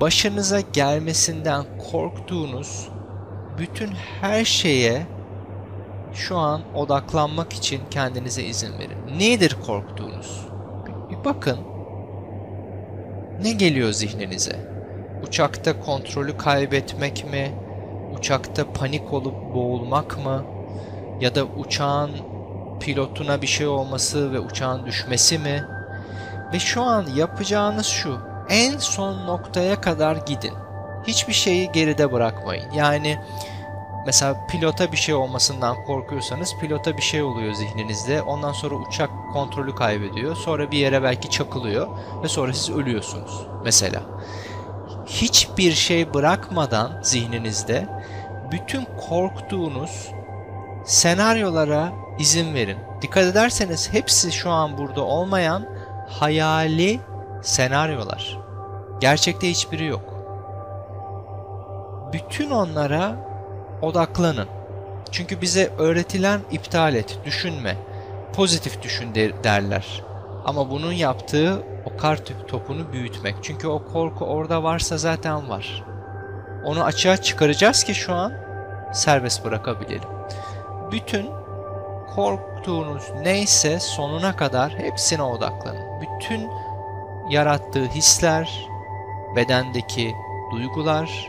Başınıza 0.00 0.60
gelmesinden 0.60 1.64
korktuğunuz 1.90 2.88
bütün 3.58 3.90
her 4.20 4.44
şeye 4.44 5.06
şu 6.14 6.36
an 6.36 6.62
odaklanmak 6.74 7.52
için 7.52 7.80
kendinize 7.90 8.42
izin 8.42 8.78
verin. 8.78 9.18
Nedir 9.18 9.56
korktuğunuz? 9.66 10.46
Bir 11.10 11.24
bakın. 11.24 11.58
Ne 13.42 13.52
geliyor 13.52 13.92
zihninize? 13.92 14.70
Uçakta 15.26 15.80
kontrolü 15.80 16.36
kaybetmek 16.36 17.30
mi? 17.30 17.52
Uçakta 18.20 18.72
panik 18.72 19.12
olup 19.12 19.54
boğulmak 19.54 20.24
mı? 20.24 20.44
Ya 21.20 21.34
da 21.34 21.44
uçağın 21.44 22.10
pilotuna 22.80 23.42
bir 23.42 23.46
şey 23.46 23.66
olması 23.66 24.32
ve 24.32 24.40
uçağın 24.40 24.86
düşmesi 24.86 25.38
mi? 25.38 25.64
Ve 26.52 26.58
şu 26.58 26.82
an 26.82 27.06
yapacağınız 27.16 27.86
şu. 27.86 28.18
En 28.48 28.78
son 28.78 29.26
noktaya 29.26 29.80
kadar 29.80 30.16
gidin. 30.16 30.52
Hiçbir 31.06 31.32
şeyi 31.32 31.72
geride 31.72 32.12
bırakmayın. 32.12 32.70
Yani 32.72 33.18
mesela 34.06 34.46
pilota 34.50 34.92
bir 34.92 34.96
şey 34.96 35.14
olmasından 35.14 35.84
korkuyorsanız 35.84 36.54
pilota 36.60 36.96
bir 36.96 37.02
şey 37.02 37.22
oluyor 37.22 37.54
zihninizde. 37.54 38.22
Ondan 38.22 38.52
sonra 38.52 38.74
uçak 38.74 39.10
kontrolü 39.32 39.74
kaybediyor. 39.74 40.36
Sonra 40.36 40.70
bir 40.70 40.78
yere 40.78 41.02
belki 41.02 41.30
çakılıyor 41.30 41.88
ve 42.22 42.28
sonra 42.28 42.52
siz 42.52 42.70
ölüyorsunuz 42.70 43.46
mesela. 43.64 44.02
Hiçbir 45.10 45.72
şey 45.72 46.14
bırakmadan 46.14 47.00
zihninizde 47.02 47.88
bütün 48.52 48.84
korktuğunuz 49.08 50.08
senaryolara 50.84 51.92
izin 52.18 52.54
verin. 52.54 52.78
Dikkat 53.02 53.24
ederseniz 53.24 53.92
hepsi 53.92 54.32
şu 54.32 54.50
an 54.50 54.78
burada 54.78 55.02
olmayan 55.02 55.66
hayali 56.08 57.00
senaryolar. 57.42 58.38
Gerçekte 59.00 59.50
hiçbiri 59.50 59.84
yok. 59.84 60.14
Bütün 62.12 62.50
onlara 62.50 63.16
odaklanın. 63.82 64.48
Çünkü 65.10 65.40
bize 65.40 65.72
öğretilen 65.78 66.40
iptal 66.50 66.94
et, 66.94 67.18
düşünme, 67.24 67.76
pozitif 68.32 68.82
düşün 68.82 69.14
derler. 69.14 70.02
Ama 70.44 70.70
bunun 70.70 70.92
yaptığı 70.92 71.62
o 71.84 71.96
kar 71.96 72.20
topunu 72.48 72.92
büyütmek. 72.92 73.34
Çünkü 73.42 73.68
o 73.68 73.84
korku 73.84 74.24
orada 74.24 74.62
varsa 74.62 74.98
zaten 74.98 75.48
var. 75.48 75.84
Onu 76.64 76.84
açığa 76.84 77.16
çıkaracağız 77.16 77.84
ki 77.84 77.94
şu 77.94 78.14
an 78.14 78.32
serbest 78.92 79.44
bırakabilelim. 79.44 80.08
Bütün 80.92 81.26
korktuğunuz 82.14 83.04
neyse 83.22 83.80
sonuna 83.80 84.36
kadar 84.36 84.72
hepsine 84.72 85.22
odaklanın. 85.22 86.00
Bütün 86.00 86.50
yarattığı 87.30 87.84
hisler, 87.86 88.68
bedendeki 89.36 90.14
duygular, 90.52 91.28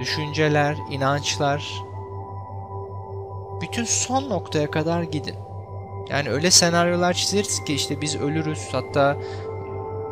düşünceler, 0.00 0.76
inançlar 0.90 1.82
bütün 3.62 3.84
son 3.84 4.28
noktaya 4.30 4.70
kadar 4.70 5.02
gidin. 5.02 5.36
Yani 6.08 6.30
öyle 6.30 6.50
senaryolar 6.50 7.12
çizeriz 7.12 7.64
ki 7.64 7.74
işte 7.74 8.00
biz 8.00 8.16
ölürüz 8.16 8.68
hatta 8.72 9.16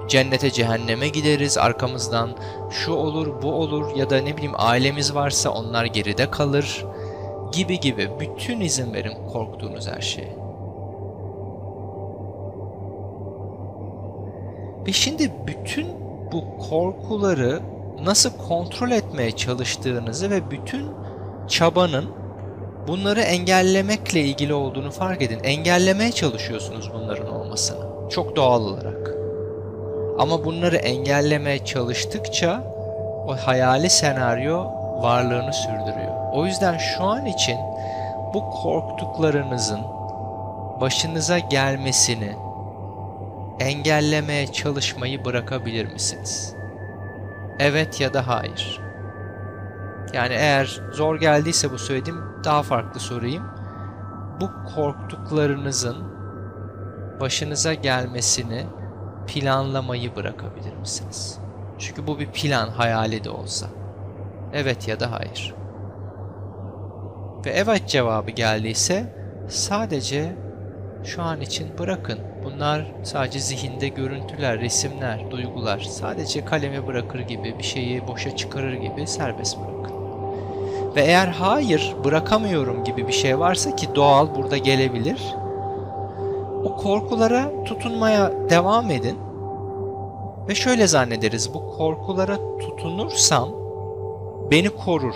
cennete 0.09 0.51
cehenneme 0.51 1.09
gideriz 1.09 1.59
arkamızdan 1.59 2.31
şu 2.71 2.93
olur 2.93 3.43
bu 3.43 3.53
olur 3.53 3.97
ya 3.97 4.11
da 4.11 4.21
ne 4.21 4.37
bileyim 4.37 4.55
ailemiz 4.57 5.15
varsa 5.15 5.51
onlar 5.51 5.85
geride 5.85 6.31
kalır 6.31 6.85
gibi 7.53 7.81
gibi 7.81 8.11
bütün 8.21 8.61
izin 8.61 8.93
verin 8.95 9.27
korktuğunuz 9.33 9.89
her 9.89 10.01
şeye. 10.01 10.37
Ve 14.87 14.93
şimdi 14.93 15.33
bütün 15.47 15.87
bu 16.33 16.59
korkuları 16.71 17.61
nasıl 18.05 18.31
kontrol 18.49 18.91
etmeye 18.91 19.31
çalıştığınızı 19.31 20.31
ve 20.31 20.51
bütün 20.51 20.87
çabanın 21.49 22.20
bunları 22.91 23.21
engellemekle 23.21 24.21
ilgili 24.21 24.55
olduğunu 24.55 24.91
fark 24.91 25.23
edin. 25.23 25.41
Engellemeye 25.45 26.13
çalışıyorsunuz 26.13 26.91
bunların 26.95 27.33
olmasını. 27.33 28.11
Çok 28.11 28.37
doğal 28.37 28.63
olarak. 28.63 29.15
Ama 30.19 30.45
bunları 30.45 30.77
engellemeye 30.77 31.65
çalıştıkça 31.65 32.65
o 33.29 33.37
hayali 33.37 33.91
senaryo 33.91 34.65
varlığını 35.03 35.53
sürdürüyor. 35.53 36.33
O 36.33 36.47
yüzden 36.47 36.79
şu 36.79 37.05
an 37.05 37.27
için 37.27 37.57
bu 38.35 38.51
korktuklarınızın 38.51 39.81
başınıza 40.81 41.39
gelmesini 41.39 42.33
engellemeye 43.61 44.47
çalışmayı 44.47 45.25
bırakabilir 45.25 45.93
misiniz? 45.93 46.55
Evet 47.59 48.01
ya 48.01 48.15
da 48.15 48.27
hayır. 48.27 48.90
Yani 50.13 50.35
eğer 50.35 50.81
zor 50.93 51.21
geldiyse 51.21 51.73
bu 51.73 51.79
söylediğim 51.79 52.21
daha 52.45 52.63
farklı 52.63 53.01
sorayım. 53.01 53.45
Bu 54.41 54.51
korktuklarınızın 54.75 55.97
başınıza 57.21 57.75
gelmesini 57.75 58.67
planlamayı 59.27 60.17
bırakabilir 60.17 60.77
misiniz? 60.77 61.39
Çünkü 61.79 62.07
bu 62.07 62.19
bir 62.19 62.27
plan 62.27 62.69
hayali 62.69 63.25
de 63.25 63.31
olsa. 63.31 63.67
Evet 64.53 64.89
ya 64.89 65.01
da 65.01 65.13
hayır. 65.13 65.55
Ve 67.47 67.51
evet 67.51 67.89
cevabı 67.89 68.31
geldiyse 68.31 69.15
sadece 69.49 70.37
şu 71.05 71.23
an 71.23 71.41
için 71.41 71.79
bırakın. 71.79 72.19
Bunlar 72.45 72.93
sadece 73.03 73.39
zihinde 73.39 73.89
görüntüler, 73.89 74.61
resimler, 74.61 75.31
duygular. 75.31 75.81
Sadece 75.81 76.45
kalemi 76.45 76.87
bırakır 76.87 77.21
gibi, 77.21 77.59
bir 77.59 77.65
şeyi 77.65 78.09
boşa 78.09 78.37
çıkarır 78.37 78.73
gibi 78.73 79.07
serbest 79.07 79.59
bırakın. 79.59 80.00
Ve 80.97 81.01
eğer 81.01 81.29
hayır, 81.29 81.97
bırakamıyorum 82.05 82.85
gibi 82.85 83.09
bir 83.09 83.13
şey 83.13 83.39
varsa 83.39 83.77
ki 83.77 83.95
doğal 83.95 84.35
burada 84.35 84.57
gelebilir. 84.57 85.35
O 86.65 86.77
korkulara 86.77 87.65
tutunmaya 87.65 88.33
devam 88.51 88.91
edin. 88.91 89.19
Ve 90.49 90.55
şöyle 90.55 90.87
zannederiz, 90.87 91.55
bu 91.55 91.77
korkulara 91.77 92.37
tutunursam 92.59 93.49
beni 94.51 94.69
korur. 94.69 95.15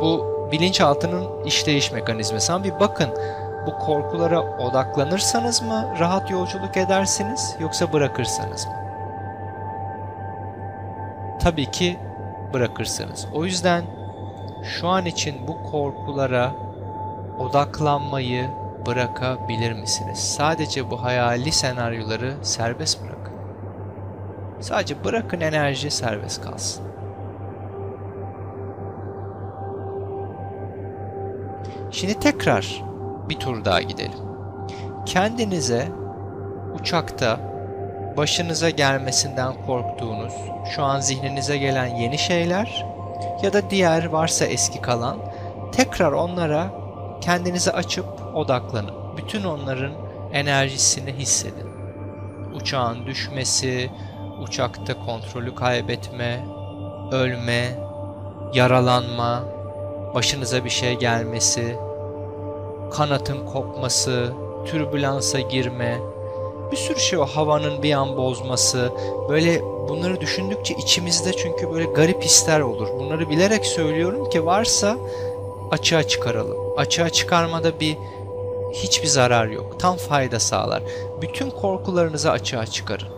Bu 0.00 0.32
bilinçaltının 0.52 1.44
işleyiş 1.44 1.92
mekanizması. 1.92 2.52
Ama 2.52 2.64
bir 2.64 2.80
bakın 2.80 3.08
bu 3.66 3.78
korkulara 3.78 4.58
odaklanırsanız 4.58 5.62
mı 5.62 5.94
rahat 6.00 6.30
yolculuk 6.30 6.76
edersiniz 6.76 7.56
yoksa 7.60 7.92
bırakırsanız 7.92 8.66
mı? 8.66 8.72
Tabii 11.40 11.70
ki 11.70 11.98
bırakırsanız. 12.52 13.26
O 13.34 13.44
yüzden 13.44 13.84
şu 14.62 14.88
an 14.88 15.06
için 15.06 15.34
bu 15.48 15.62
korkulara 15.62 16.52
odaklanmayı 17.38 18.50
bırakabilir 18.86 19.72
misiniz? 19.72 20.18
Sadece 20.18 20.90
bu 20.90 21.02
hayali 21.02 21.52
senaryoları 21.52 22.34
serbest 22.42 23.02
bırakın. 23.02 23.32
Sadece 24.60 25.04
bırakın 25.04 25.40
enerji 25.40 25.90
serbest 25.90 26.42
kalsın. 26.42 26.84
Şimdi 31.90 32.14
tekrar 32.14 32.84
bir 33.28 33.38
tur 33.38 33.64
daha 33.64 33.82
gidelim. 33.82 34.18
Kendinize 35.06 35.88
uçakta 36.80 37.40
başınıza 38.16 38.70
gelmesinden 38.70 39.52
korktuğunuz, 39.66 40.34
şu 40.74 40.82
an 40.82 41.00
zihninize 41.00 41.58
gelen 41.58 41.86
yeni 41.86 42.18
şeyler 42.18 42.91
ya 43.42 43.52
da 43.52 43.70
diğer 43.70 44.04
varsa 44.04 44.44
eski 44.44 44.80
kalan 44.80 45.18
tekrar 45.72 46.12
onlara 46.12 46.70
kendinizi 47.20 47.72
açıp 47.72 48.06
odaklanın. 48.34 48.94
Bütün 49.16 49.44
onların 49.44 49.92
enerjisini 50.32 51.12
hissedin. 51.12 51.68
Uçağın 52.54 53.06
düşmesi, 53.06 53.90
uçakta 54.42 55.04
kontrolü 55.06 55.54
kaybetme, 55.54 56.44
ölme, 57.12 57.78
yaralanma, 58.54 59.42
başınıza 60.14 60.64
bir 60.64 60.70
şey 60.70 60.98
gelmesi, 60.98 61.76
kanatın 62.92 63.46
kopması, 63.46 64.32
türbülansa 64.66 65.40
girme, 65.40 65.98
bir 66.72 66.76
sürü 66.76 67.00
şey 67.00 67.18
o 67.18 67.26
havanın 67.26 67.82
bir 67.82 67.92
an 67.92 68.16
bozması. 68.16 68.92
Böyle 69.28 69.62
bunları 69.62 70.20
düşündükçe 70.20 70.74
içimizde 70.74 71.32
çünkü 71.32 71.70
böyle 71.70 71.84
garip 71.84 72.22
hisler 72.22 72.60
olur. 72.60 72.88
Bunları 72.98 73.30
bilerek 73.30 73.66
söylüyorum 73.66 74.30
ki 74.30 74.46
varsa 74.46 74.96
açığa 75.70 76.02
çıkaralım. 76.02 76.56
Açığa 76.76 77.10
çıkarmada 77.10 77.80
bir 77.80 77.96
hiçbir 78.72 79.06
zarar 79.06 79.46
yok. 79.46 79.80
Tam 79.80 79.96
fayda 79.96 80.40
sağlar. 80.40 80.82
Bütün 81.22 81.50
korkularınızı 81.50 82.30
açığa 82.30 82.66
çıkarın. 82.66 83.08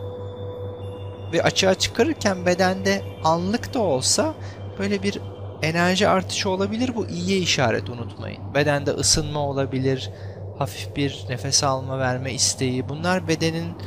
Ve 1.33 1.43
açığa 1.43 1.75
çıkarırken 1.75 2.47
bedende 2.47 3.03
anlık 3.25 3.75
da 3.75 3.79
olsa 3.79 4.35
böyle 4.79 5.03
bir 5.03 5.21
enerji 5.63 6.09
artışı 6.09 6.51
olabilir. 6.51 6.93
Bu 6.97 7.07
iyiye 7.07 7.39
işaret 7.39 7.91
unutmayın. 7.91 8.55
Bedende 8.55 8.91
ısınma 8.91 9.41
olabilir, 9.41 10.11
hafif 10.59 10.97
bir 10.97 11.27
nefes 11.29 11.65
alma 11.65 11.99
verme 11.99 12.33
isteği. 12.33 12.89
Bunlar 12.89 13.29
bedenin 13.29 13.79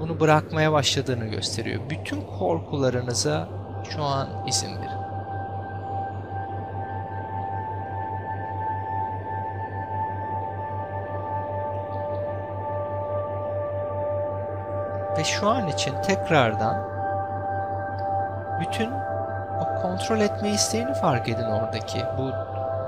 bunu 0.00 0.20
bırakmaya 0.20 0.72
başladığını 0.72 1.24
gösteriyor. 1.26 1.80
Bütün 1.90 2.20
korkularınıza 2.20 3.48
şu 3.90 4.02
an 4.02 4.28
izin 4.46 4.76
verin. 4.76 5.06
Ve 15.18 15.24
şu 15.24 15.48
an 15.48 15.68
için 15.68 15.94
tekrardan 16.02 16.96
bütün 18.60 18.90
o 19.60 19.82
kontrol 19.82 20.20
etme 20.20 20.50
isteğini 20.50 20.94
fark 20.94 21.28
edin 21.28 21.44
oradaki. 21.44 21.98
Bu 22.18 22.30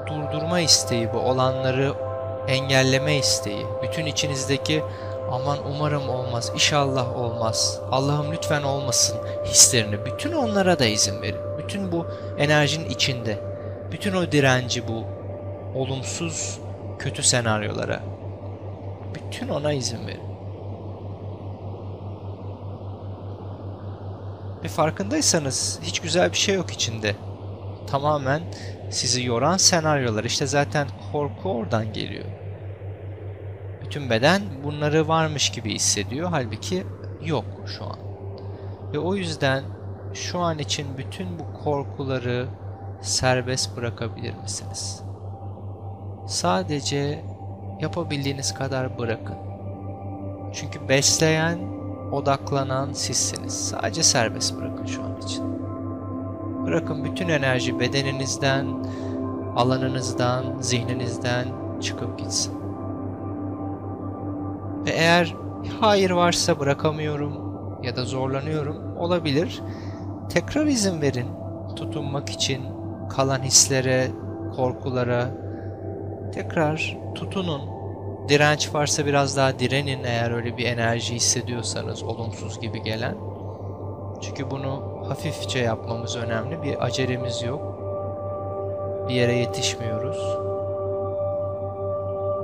durdurma 0.06 0.60
isteği, 0.60 1.12
bu 1.12 1.18
olanları 1.18 2.07
engelleme 2.48 3.16
isteği. 3.16 3.66
Bütün 3.82 4.06
içinizdeki 4.06 4.84
aman 5.30 5.58
umarım 5.70 6.08
olmaz, 6.08 6.50
inşallah 6.54 7.16
olmaz, 7.16 7.80
Allah'ım 7.90 8.32
lütfen 8.32 8.62
olmasın 8.62 9.16
hislerini. 9.44 10.06
Bütün 10.06 10.32
onlara 10.32 10.78
da 10.78 10.86
izin 10.86 11.22
verin. 11.22 11.40
Bütün 11.58 11.92
bu 11.92 12.06
enerjinin 12.38 12.90
içinde. 12.90 13.38
Bütün 13.92 14.12
o 14.12 14.32
direnci 14.32 14.88
bu 14.88 15.04
olumsuz 15.74 16.58
kötü 16.98 17.22
senaryolara. 17.22 18.00
Bütün 19.14 19.48
ona 19.48 19.72
izin 19.72 20.06
verin. 20.06 20.28
Ve 24.64 24.68
farkındaysanız 24.68 25.78
hiç 25.82 26.00
güzel 26.00 26.32
bir 26.32 26.36
şey 26.36 26.54
yok 26.54 26.70
içinde. 26.70 27.14
Tamamen 27.86 28.42
sizi 28.90 29.24
yoran 29.24 29.56
senaryolar. 29.56 30.24
İşte 30.24 30.46
zaten 30.46 30.88
korku 31.12 31.50
oradan 31.50 31.92
geliyor. 31.92 32.24
Bütün 33.84 34.10
beden 34.10 34.42
bunları 34.64 35.08
varmış 35.08 35.50
gibi 35.50 35.74
hissediyor. 35.74 36.28
Halbuki 36.30 36.86
yok 37.24 37.44
şu 37.78 37.84
an. 37.84 37.98
Ve 38.92 38.98
o 38.98 39.14
yüzden 39.14 39.64
şu 40.14 40.38
an 40.38 40.58
için 40.58 40.98
bütün 40.98 41.38
bu 41.38 41.64
korkuları 41.64 42.48
serbest 43.02 43.76
bırakabilir 43.76 44.34
misiniz? 44.34 45.02
Sadece 46.26 47.24
yapabildiğiniz 47.80 48.54
kadar 48.54 48.98
bırakın. 48.98 49.36
Çünkü 50.52 50.88
besleyen 50.88 51.58
odaklanan 52.12 52.92
sizsiniz. 52.92 53.68
Sadece 53.68 54.02
serbest 54.02 54.56
bırakın 54.56 54.86
şu 54.86 55.02
an 55.02 55.20
için. 55.20 55.67
Bırakın 56.68 57.04
bütün 57.04 57.28
enerji 57.28 57.80
bedeninizden, 57.80 58.66
alanınızdan, 59.56 60.44
zihninizden 60.60 61.46
çıkıp 61.80 62.18
gitsin. 62.18 62.54
Ve 64.86 64.90
eğer 64.90 65.34
hayır 65.80 66.10
varsa 66.10 66.60
bırakamıyorum 66.60 67.32
ya 67.82 67.96
da 67.96 68.04
zorlanıyorum 68.04 68.96
olabilir. 68.96 69.62
Tekrar 70.28 70.66
izin 70.66 71.02
verin 71.02 71.26
tutunmak 71.76 72.30
için 72.30 72.62
kalan 73.10 73.42
hislere, 73.42 74.08
korkulara 74.56 75.30
tekrar 76.34 76.98
tutunun 77.14 77.60
direnç 78.28 78.74
varsa 78.74 79.06
biraz 79.06 79.36
daha 79.36 79.58
direnin 79.58 80.04
eğer 80.04 80.30
öyle 80.30 80.56
bir 80.56 80.64
enerji 80.66 81.14
hissediyorsanız 81.14 82.02
olumsuz 82.02 82.60
gibi 82.60 82.82
gelen. 82.82 83.14
Çünkü 84.20 84.50
bunu 84.50 84.97
hafifçe 85.08 85.58
yapmamız 85.58 86.16
önemli. 86.16 86.62
Bir 86.62 86.84
acelemiz 86.84 87.42
yok. 87.42 87.62
Bir 89.08 89.14
yere 89.14 89.32
yetişmiyoruz. 89.32 90.38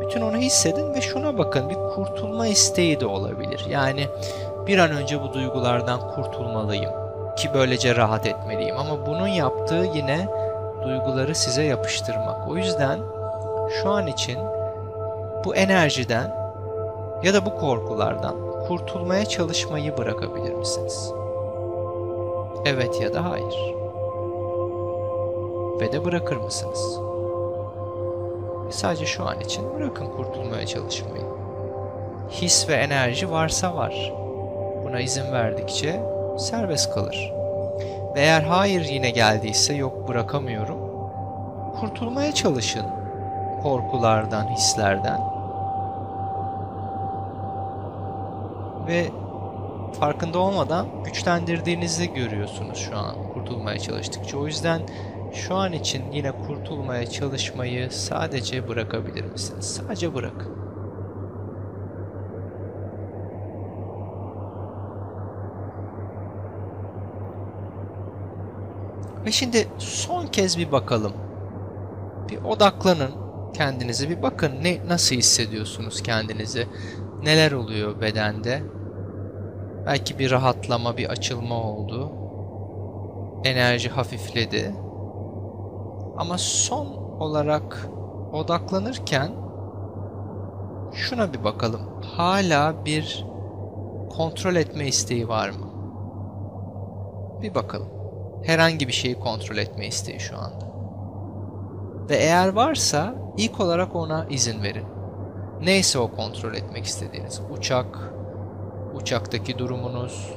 Bütün 0.01 0.21
onu 0.21 0.37
hissedin 0.37 0.95
ve 0.95 1.01
şuna 1.01 1.39
bakın. 1.39 1.71
Bir 1.71 1.75
kurtulma 1.75 2.47
isteği 2.47 3.01
de 3.01 3.07
olabilir. 3.07 3.67
Yani 3.69 4.09
bir 4.67 4.79
an 4.79 4.91
önce 4.91 5.23
bu 5.23 5.33
duygulardan 5.33 6.15
kurtulmalıyım 6.15 6.93
ki 7.37 7.51
böylece 7.55 7.97
rahat 7.97 8.27
etmeliyim. 8.27 8.77
Ama 8.79 9.07
bunun 9.07 9.29
yaptığı 9.29 9.87
yine 9.95 10.29
duyguları 10.85 11.35
size 11.35 11.63
yapıştırmak. 11.63 12.49
O 12.49 12.57
yüzden 12.57 12.99
şu 13.83 13.91
an 13.91 14.07
için 14.07 14.39
bu 15.45 15.57
enerjiden 15.57 16.35
ya 17.23 17.35
da 17.35 17.47
bu 17.47 17.57
korkulardan 17.57 18.35
kurtulmaya 18.69 19.25
çalışmayı 19.25 19.97
bırakabilir 19.97 20.53
misiniz? 20.53 21.13
Evet 22.65 23.01
ya 23.01 23.15
da 23.15 23.31
hayır. 23.31 23.75
Ve 25.81 25.93
de 25.93 26.05
bırakır 26.05 26.37
mısınız? 26.37 27.01
Sadece 28.71 29.07
şu 29.07 29.25
an 29.29 29.41
için 29.41 29.75
bırakın 29.75 30.07
kurtulmaya 30.07 30.67
çalışmayı. 30.67 31.25
His 32.31 32.69
ve 32.69 32.75
enerji 32.75 33.31
varsa 33.31 33.77
var. 33.77 34.13
Buna 34.85 35.01
izin 35.01 35.33
verdikçe 35.33 36.01
serbest 36.39 36.95
kalır. 36.95 37.33
Ve 38.15 38.21
eğer 38.21 38.43
hayır 38.43 38.85
yine 38.85 39.11
geldiyse 39.11 39.75
yok 39.75 40.09
bırakamıyorum. 40.09 40.79
Kurtulmaya 41.81 42.33
çalışın 42.33 42.87
korkulardan, 43.63 44.49
hislerden. 44.49 45.35
ve 48.87 49.07
farkında 50.01 50.39
olmadan 50.39 51.05
güçlendirdiğinizi 51.05 52.13
görüyorsunuz 52.13 52.79
şu 52.79 52.97
an 52.97 53.33
kurtulmaya 53.33 53.79
çalıştıkça. 53.79 54.39
O 54.39 54.47
yüzden 54.47 54.83
şu 55.33 55.55
an 55.55 55.73
için 55.73 56.13
yine 56.13 56.33
kurtulmaya 56.33 57.07
çalışmayı 57.07 57.91
sadece 57.91 58.69
bırakabilir 58.69 59.25
misiniz? 59.25 59.65
Sadece 59.65 60.15
bırak. 60.15 60.47
Ve 69.27 69.33
şimdi 69.33 69.69
son 69.79 70.27
kez 70.27 70.59
bir 70.59 70.73
bakalım. 70.73 71.13
Bir 72.31 72.45
odaklanın 72.45 73.11
kendinize 73.55 74.11
bir 74.11 74.23
bakın 74.23 74.53
ne 74.63 74.89
nasıl 74.89 75.17
hissediyorsunuz 75.17 76.03
kendinizi 76.03 76.67
neler 77.23 77.53
oluyor 77.53 78.01
bedende? 78.01 78.63
Belki 79.87 80.19
bir 80.19 80.31
rahatlama, 80.31 80.97
bir 80.97 81.09
açılma 81.09 81.63
oldu. 81.63 82.13
Enerji 83.45 83.89
hafifledi. 83.89 84.75
Ama 86.17 86.39
son 86.39 86.87
olarak 87.21 87.89
odaklanırken 88.33 89.31
şuna 90.93 91.33
bir 91.33 91.45
bakalım. 91.45 91.81
Hala 92.17 92.85
bir 92.85 93.27
kontrol 94.17 94.57
etme 94.57 94.87
isteği 94.87 95.29
var 95.29 95.49
mı? 95.51 95.67
Bir 97.43 97.55
bakalım. 97.55 97.89
Herhangi 98.43 98.89
bir 98.89 98.93
şeyi 98.93 99.21
kontrol 99.21 99.57
etme 99.57 99.87
isteği 99.87 100.21
şu 100.21 100.39
anda. 100.39 100.75
Ve 102.11 102.17
eğer 102.17 102.49
varsa 102.49 103.15
ilk 103.37 103.61
olarak 103.61 103.97
ona 103.97 104.27
izin 104.31 104.63
verin. 104.63 104.87
Neyse 105.63 105.99
o 105.99 106.11
kontrol 106.11 106.55
etmek 106.55 106.85
istediğiniz 106.85 107.41
uçak, 107.51 108.14
uçaktaki 108.95 109.59
durumunuz, 109.59 110.31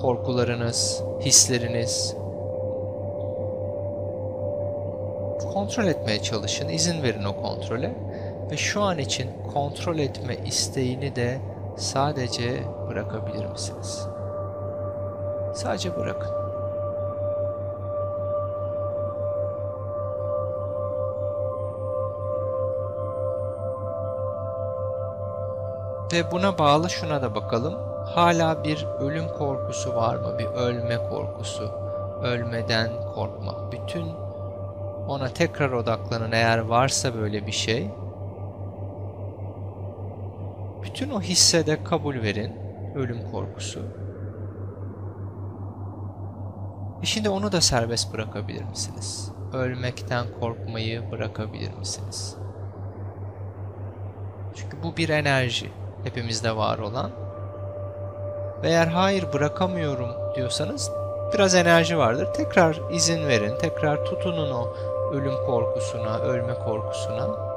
korkularınız, 0.00 1.02
hisleriniz. 1.20 2.16
Kontrol 5.52 5.86
etmeye 5.86 6.22
çalışın, 6.22 6.68
izin 6.68 7.02
verin 7.02 7.24
o 7.24 7.42
kontrole 7.42 7.94
ve 8.50 8.56
şu 8.56 8.82
an 8.82 8.98
için 8.98 9.30
kontrol 9.52 9.98
etme 9.98 10.36
isteğini 10.46 11.16
de 11.16 11.38
sadece 11.76 12.62
bırakabilir 12.88 13.46
misiniz? 13.46 14.06
Sadece 15.54 15.96
bırakın. 15.96 16.37
Ve 26.12 26.30
buna 26.30 26.58
bağlı 26.58 26.90
şuna 26.90 27.22
da 27.22 27.34
bakalım. 27.34 27.74
Hala 28.06 28.64
bir 28.64 28.86
ölüm 29.00 29.28
korkusu 29.28 29.94
var 29.94 30.16
mı? 30.16 30.38
Bir 30.38 30.44
ölme 30.44 30.96
korkusu. 31.10 31.70
Ölmeden 32.22 32.90
korkma. 33.14 33.72
Bütün 33.72 34.06
ona 35.08 35.28
tekrar 35.28 35.70
odaklanın 35.70 36.32
eğer 36.32 36.58
varsa 36.58 37.14
böyle 37.14 37.46
bir 37.46 37.52
şey. 37.52 37.90
Bütün 40.82 41.10
o 41.10 41.20
hissede 41.20 41.84
kabul 41.84 42.14
verin 42.14 42.52
ölüm 42.94 43.30
korkusu. 43.32 43.80
E 47.02 47.06
şimdi 47.06 47.28
onu 47.28 47.52
da 47.52 47.60
serbest 47.60 48.12
bırakabilir 48.12 48.64
misiniz? 48.64 49.32
Ölmekten 49.52 50.26
korkmayı 50.40 51.10
bırakabilir 51.10 51.74
misiniz? 51.74 52.36
Çünkü 54.54 54.82
bu 54.82 54.96
bir 54.96 55.08
enerji 55.08 55.70
hepimizde 56.08 56.56
var 56.56 56.78
olan. 56.78 57.10
Ve 58.62 58.68
eğer 58.68 58.86
hayır 58.86 59.32
bırakamıyorum 59.32 60.10
diyorsanız 60.34 60.90
biraz 61.34 61.54
enerji 61.54 61.98
vardır. 61.98 62.28
Tekrar 62.32 62.80
izin 62.90 63.28
verin. 63.28 63.58
Tekrar 63.58 64.04
tutunun 64.04 64.50
o 64.50 64.68
ölüm 65.12 65.34
korkusuna, 65.46 66.18
ölme 66.18 66.54
korkusuna. 66.54 67.48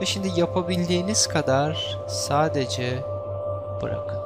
Ve 0.00 0.06
şimdi 0.06 0.40
yapabildiğiniz 0.40 1.26
kadar 1.26 1.98
sadece 2.06 3.04
bırakın. 3.82 4.18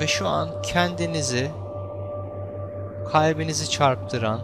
Ve 0.00 0.06
şu 0.06 0.28
an 0.28 0.48
kendinizi 0.62 1.50
kalbinizi 3.12 3.70
çarptıran, 3.70 4.40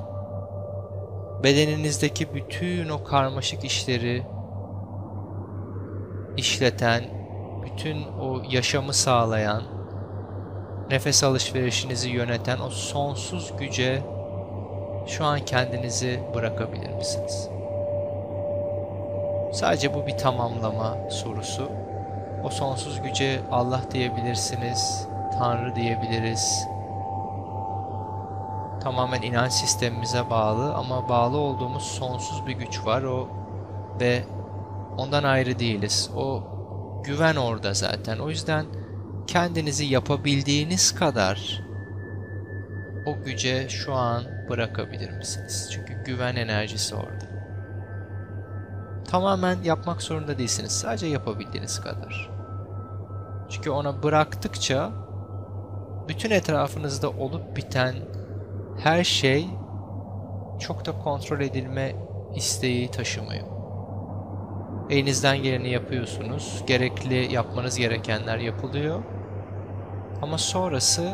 bedeninizdeki 1.44 2.34
bütün 2.34 2.88
o 2.88 3.04
karmaşık 3.04 3.64
işleri 3.64 4.22
işleten, 6.36 7.04
bütün 7.64 8.02
o 8.20 8.42
yaşamı 8.50 8.92
sağlayan, 8.92 9.62
nefes 10.90 11.24
alışverişinizi 11.24 12.10
yöneten 12.10 12.60
o 12.60 12.70
sonsuz 12.70 13.52
güce 13.58 14.02
şu 15.06 15.24
an 15.24 15.40
kendinizi 15.40 16.20
bırakabilir 16.34 16.90
misiniz? 16.90 17.48
Sadece 19.52 19.94
bu 19.94 20.06
bir 20.06 20.18
tamamlama 20.18 21.10
sorusu. 21.10 21.70
O 22.44 22.50
sonsuz 22.50 23.02
güce 23.02 23.40
Allah 23.50 23.80
diyebilirsiniz, 23.90 25.08
Tanrı 25.38 25.74
diyebiliriz. 25.74 26.66
Tamamen 28.82 29.22
inanç 29.22 29.52
sistemimize 29.52 30.30
bağlı 30.30 30.74
ama 30.74 31.08
bağlı 31.08 31.36
olduğumuz 31.36 31.82
sonsuz 31.82 32.46
bir 32.46 32.52
güç 32.52 32.86
var 32.86 33.02
o 33.02 33.28
ve 34.00 34.24
ondan 34.98 35.24
ayrı 35.24 35.58
değiliz. 35.58 36.10
O 36.16 36.44
güven 37.04 37.36
orada 37.36 37.74
zaten. 37.74 38.18
O 38.18 38.28
yüzden 38.28 38.66
kendinizi 39.26 39.84
yapabildiğiniz 39.84 40.94
kadar 40.94 41.62
o 43.06 43.22
güce 43.24 43.68
şu 43.68 43.94
an 43.94 44.24
bırakabilir 44.48 45.10
misiniz? 45.10 45.70
Çünkü 45.72 46.04
güven 46.04 46.36
enerjisi 46.36 46.94
orada. 46.94 47.32
Tamamen 49.10 49.62
yapmak 49.62 50.02
zorunda 50.02 50.38
değilsiniz. 50.38 50.72
Sadece 50.72 51.06
yapabildiğiniz 51.06 51.80
kadar. 51.80 52.30
Çünkü 53.48 53.70
ona 53.70 54.02
bıraktıkça 54.02 54.90
bütün 56.08 56.30
etrafınızda 56.30 57.10
olup 57.10 57.56
biten 57.56 57.94
her 58.78 59.04
şey 59.04 59.46
çok 60.58 60.86
da 60.86 60.98
kontrol 60.98 61.40
edilme 61.40 61.92
isteği 62.34 62.90
taşımıyor. 62.90 63.46
Elinizden 64.90 65.42
geleni 65.42 65.70
yapıyorsunuz. 65.70 66.62
Gerekli 66.66 67.34
yapmanız 67.34 67.78
gerekenler 67.78 68.38
yapılıyor. 68.38 69.02
Ama 70.22 70.38
sonrası 70.38 71.10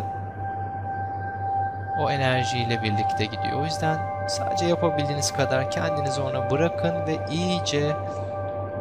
o 2.01 2.11
enerjiyle 2.11 2.83
birlikte 2.83 3.25
gidiyor. 3.25 3.61
O 3.61 3.64
yüzden 3.64 3.99
sadece 4.29 4.66
yapabildiğiniz 4.66 5.33
kadar 5.33 5.71
kendinizi 5.71 6.21
ona 6.21 6.51
bırakın 6.51 6.94
ve 7.07 7.18
iyice 7.31 7.97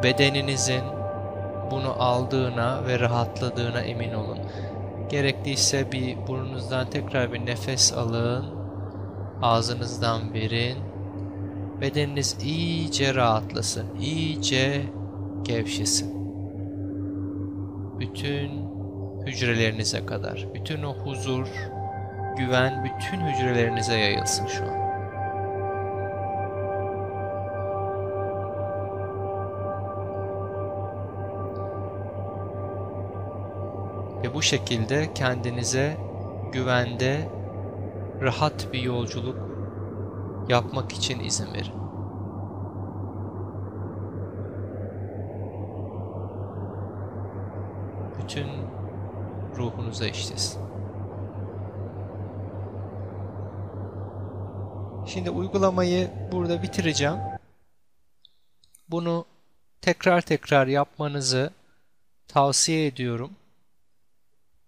bedeninizin 0.02 0.82
bunu 1.70 2.02
aldığına 2.02 2.86
ve 2.86 3.00
rahatladığına 3.00 3.80
emin 3.80 4.14
olun. 4.14 4.38
Gerekliyse 5.08 5.92
bir 5.92 6.26
burnunuzdan 6.26 6.90
tekrar 6.90 7.32
bir 7.32 7.46
nefes 7.46 7.92
alın. 7.92 8.57
Ağzınızdan 9.42 10.34
verin. 10.34 10.78
Bedeniniz 11.80 12.36
iyice 12.42 13.14
rahatlasın. 13.14 13.96
iyice 14.00 14.82
gevşesin. 15.42 16.18
Bütün 17.98 18.50
hücrelerinize 19.26 20.06
kadar. 20.06 20.48
Bütün 20.54 20.82
o 20.82 20.94
huzur, 20.94 21.48
güven 22.36 22.84
bütün 22.84 23.20
hücrelerinize 23.20 23.98
yayılsın 23.98 24.46
şu 24.46 24.64
an. 24.64 24.78
Ve 34.24 34.34
bu 34.34 34.42
şekilde 34.42 35.14
kendinize 35.14 35.96
güvende 36.52 37.28
rahat 38.20 38.72
bir 38.72 38.82
yolculuk 38.82 39.36
yapmak 40.48 40.92
için 40.92 41.20
izin 41.20 41.54
verin. 41.54 41.72
Bütün 48.22 48.46
ruhunuza 49.56 50.06
işlesin. 50.06 50.62
Şimdi 55.06 55.30
uygulamayı 55.30 56.10
burada 56.32 56.62
bitireceğim. 56.62 57.16
Bunu 58.88 59.24
tekrar 59.80 60.20
tekrar 60.20 60.66
yapmanızı 60.66 61.50
tavsiye 62.28 62.86
ediyorum. 62.86 63.30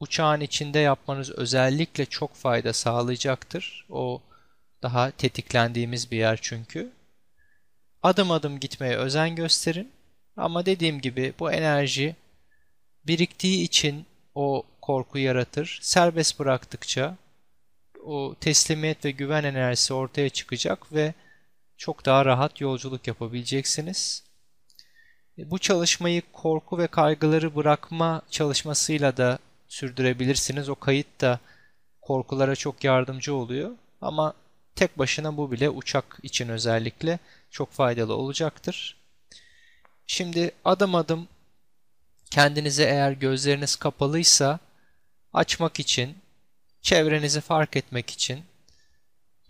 Uçağın 0.01 0.41
içinde 0.41 0.79
yapmanız 0.79 1.31
özellikle 1.31 2.07
çok 2.07 2.35
fayda 2.35 2.73
sağlayacaktır. 2.73 3.87
O 3.91 4.23
daha 4.83 5.11
tetiklendiğimiz 5.11 6.11
bir 6.11 6.17
yer 6.17 6.39
çünkü. 6.43 6.93
Adım 8.03 8.31
adım 8.31 8.61
gitmeye 8.61 8.97
özen 8.97 9.37
gösterin. 9.37 9.93
Ama 10.37 10.67
dediğim 10.67 11.01
gibi 11.01 11.35
bu 11.39 11.53
enerji 11.53 12.17
biriktiği 13.07 13.63
için 13.63 14.07
o 14.35 14.67
korku 14.83 15.19
yaratır. 15.19 15.79
Serbest 15.83 16.39
bıraktıkça 16.39 17.17
o 18.05 18.35
teslimiyet 18.41 19.05
ve 19.05 19.11
güven 19.11 19.45
enerjisi 19.45 19.95
ortaya 19.95 20.29
çıkacak 20.29 20.93
ve 20.93 21.15
çok 21.77 22.07
daha 22.07 22.25
rahat 22.25 22.61
yolculuk 22.61 23.07
yapabileceksiniz. 23.07 24.25
Bu 25.39 25.59
çalışmayı 25.59 26.23
korku 26.33 26.79
ve 26.79 26.87
kaygıları 26.87 27.57
bırakma 27.57 28.23
çalışmasıyla 28.31 29.17
da 29.17 29.39
sürdürebilirsiniz. 29.71 30.69
O 30.69 30.75
kayıt 30.75 31.21
da 31.21 31.41
korkulara 32.01 32.57
çok 32.57 32.85
yardımcı 32.85 33.35
oluyor. 33.35 33.71
Ama 34.01 34.35
tek 34.75 34.99
başına 34.99 35.37
bu 35.37 35.53
bile 35.53 35.71
uçak 35.71 36.19
için 36.23 36.49
özellikle 36.49 37.19
çok 37.51 37.73
faydalı 37.73 38.15
olacaktır. 38.15 38.97
Şimdi 40.07 40.51
adım 40.65 40.95
adım 40.95 41.29
kendinize 42.31 42.85
eğer 42.85 43.13
gözleriniz 43.13 43.77
kapalıysa 43.77 44.59
açmak 45.33 45.81
için 45.81 46.19
çevrenizi 46.83 47.41
fark 47.41 47.77
etmek 47.77 48.11
için, 48.11 48.45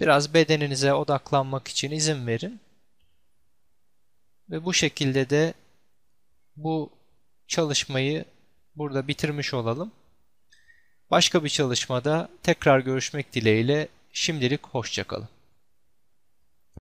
biraz 0.00 0.34
bedeninize 0.34 0.94
odaklanmak 0.94 1.68
için 1.68 1.90
izin 1.90 2.26
verin. 2.26 2.60
Ve 4.50 4.64
bu 4.64 4.74
şekilde 4.74 5.30
de 5.30 5.54
bu 6.56 6.90
çalışmayı 7.46 8.24
burada 8.76 9.08
bitirmiş 9.08 9.54
olalım. 9.54 9.92
Başka 11.10 11.44
bir 11.44 11.48
çalışmada 11.48 12.28
tekrar 12.42 12.80
görüşmek 12.80 13.32
dileğiyle 13.32 13.88
şimdilik 14.12 14.66
hoşçakalın. 14.66 15.28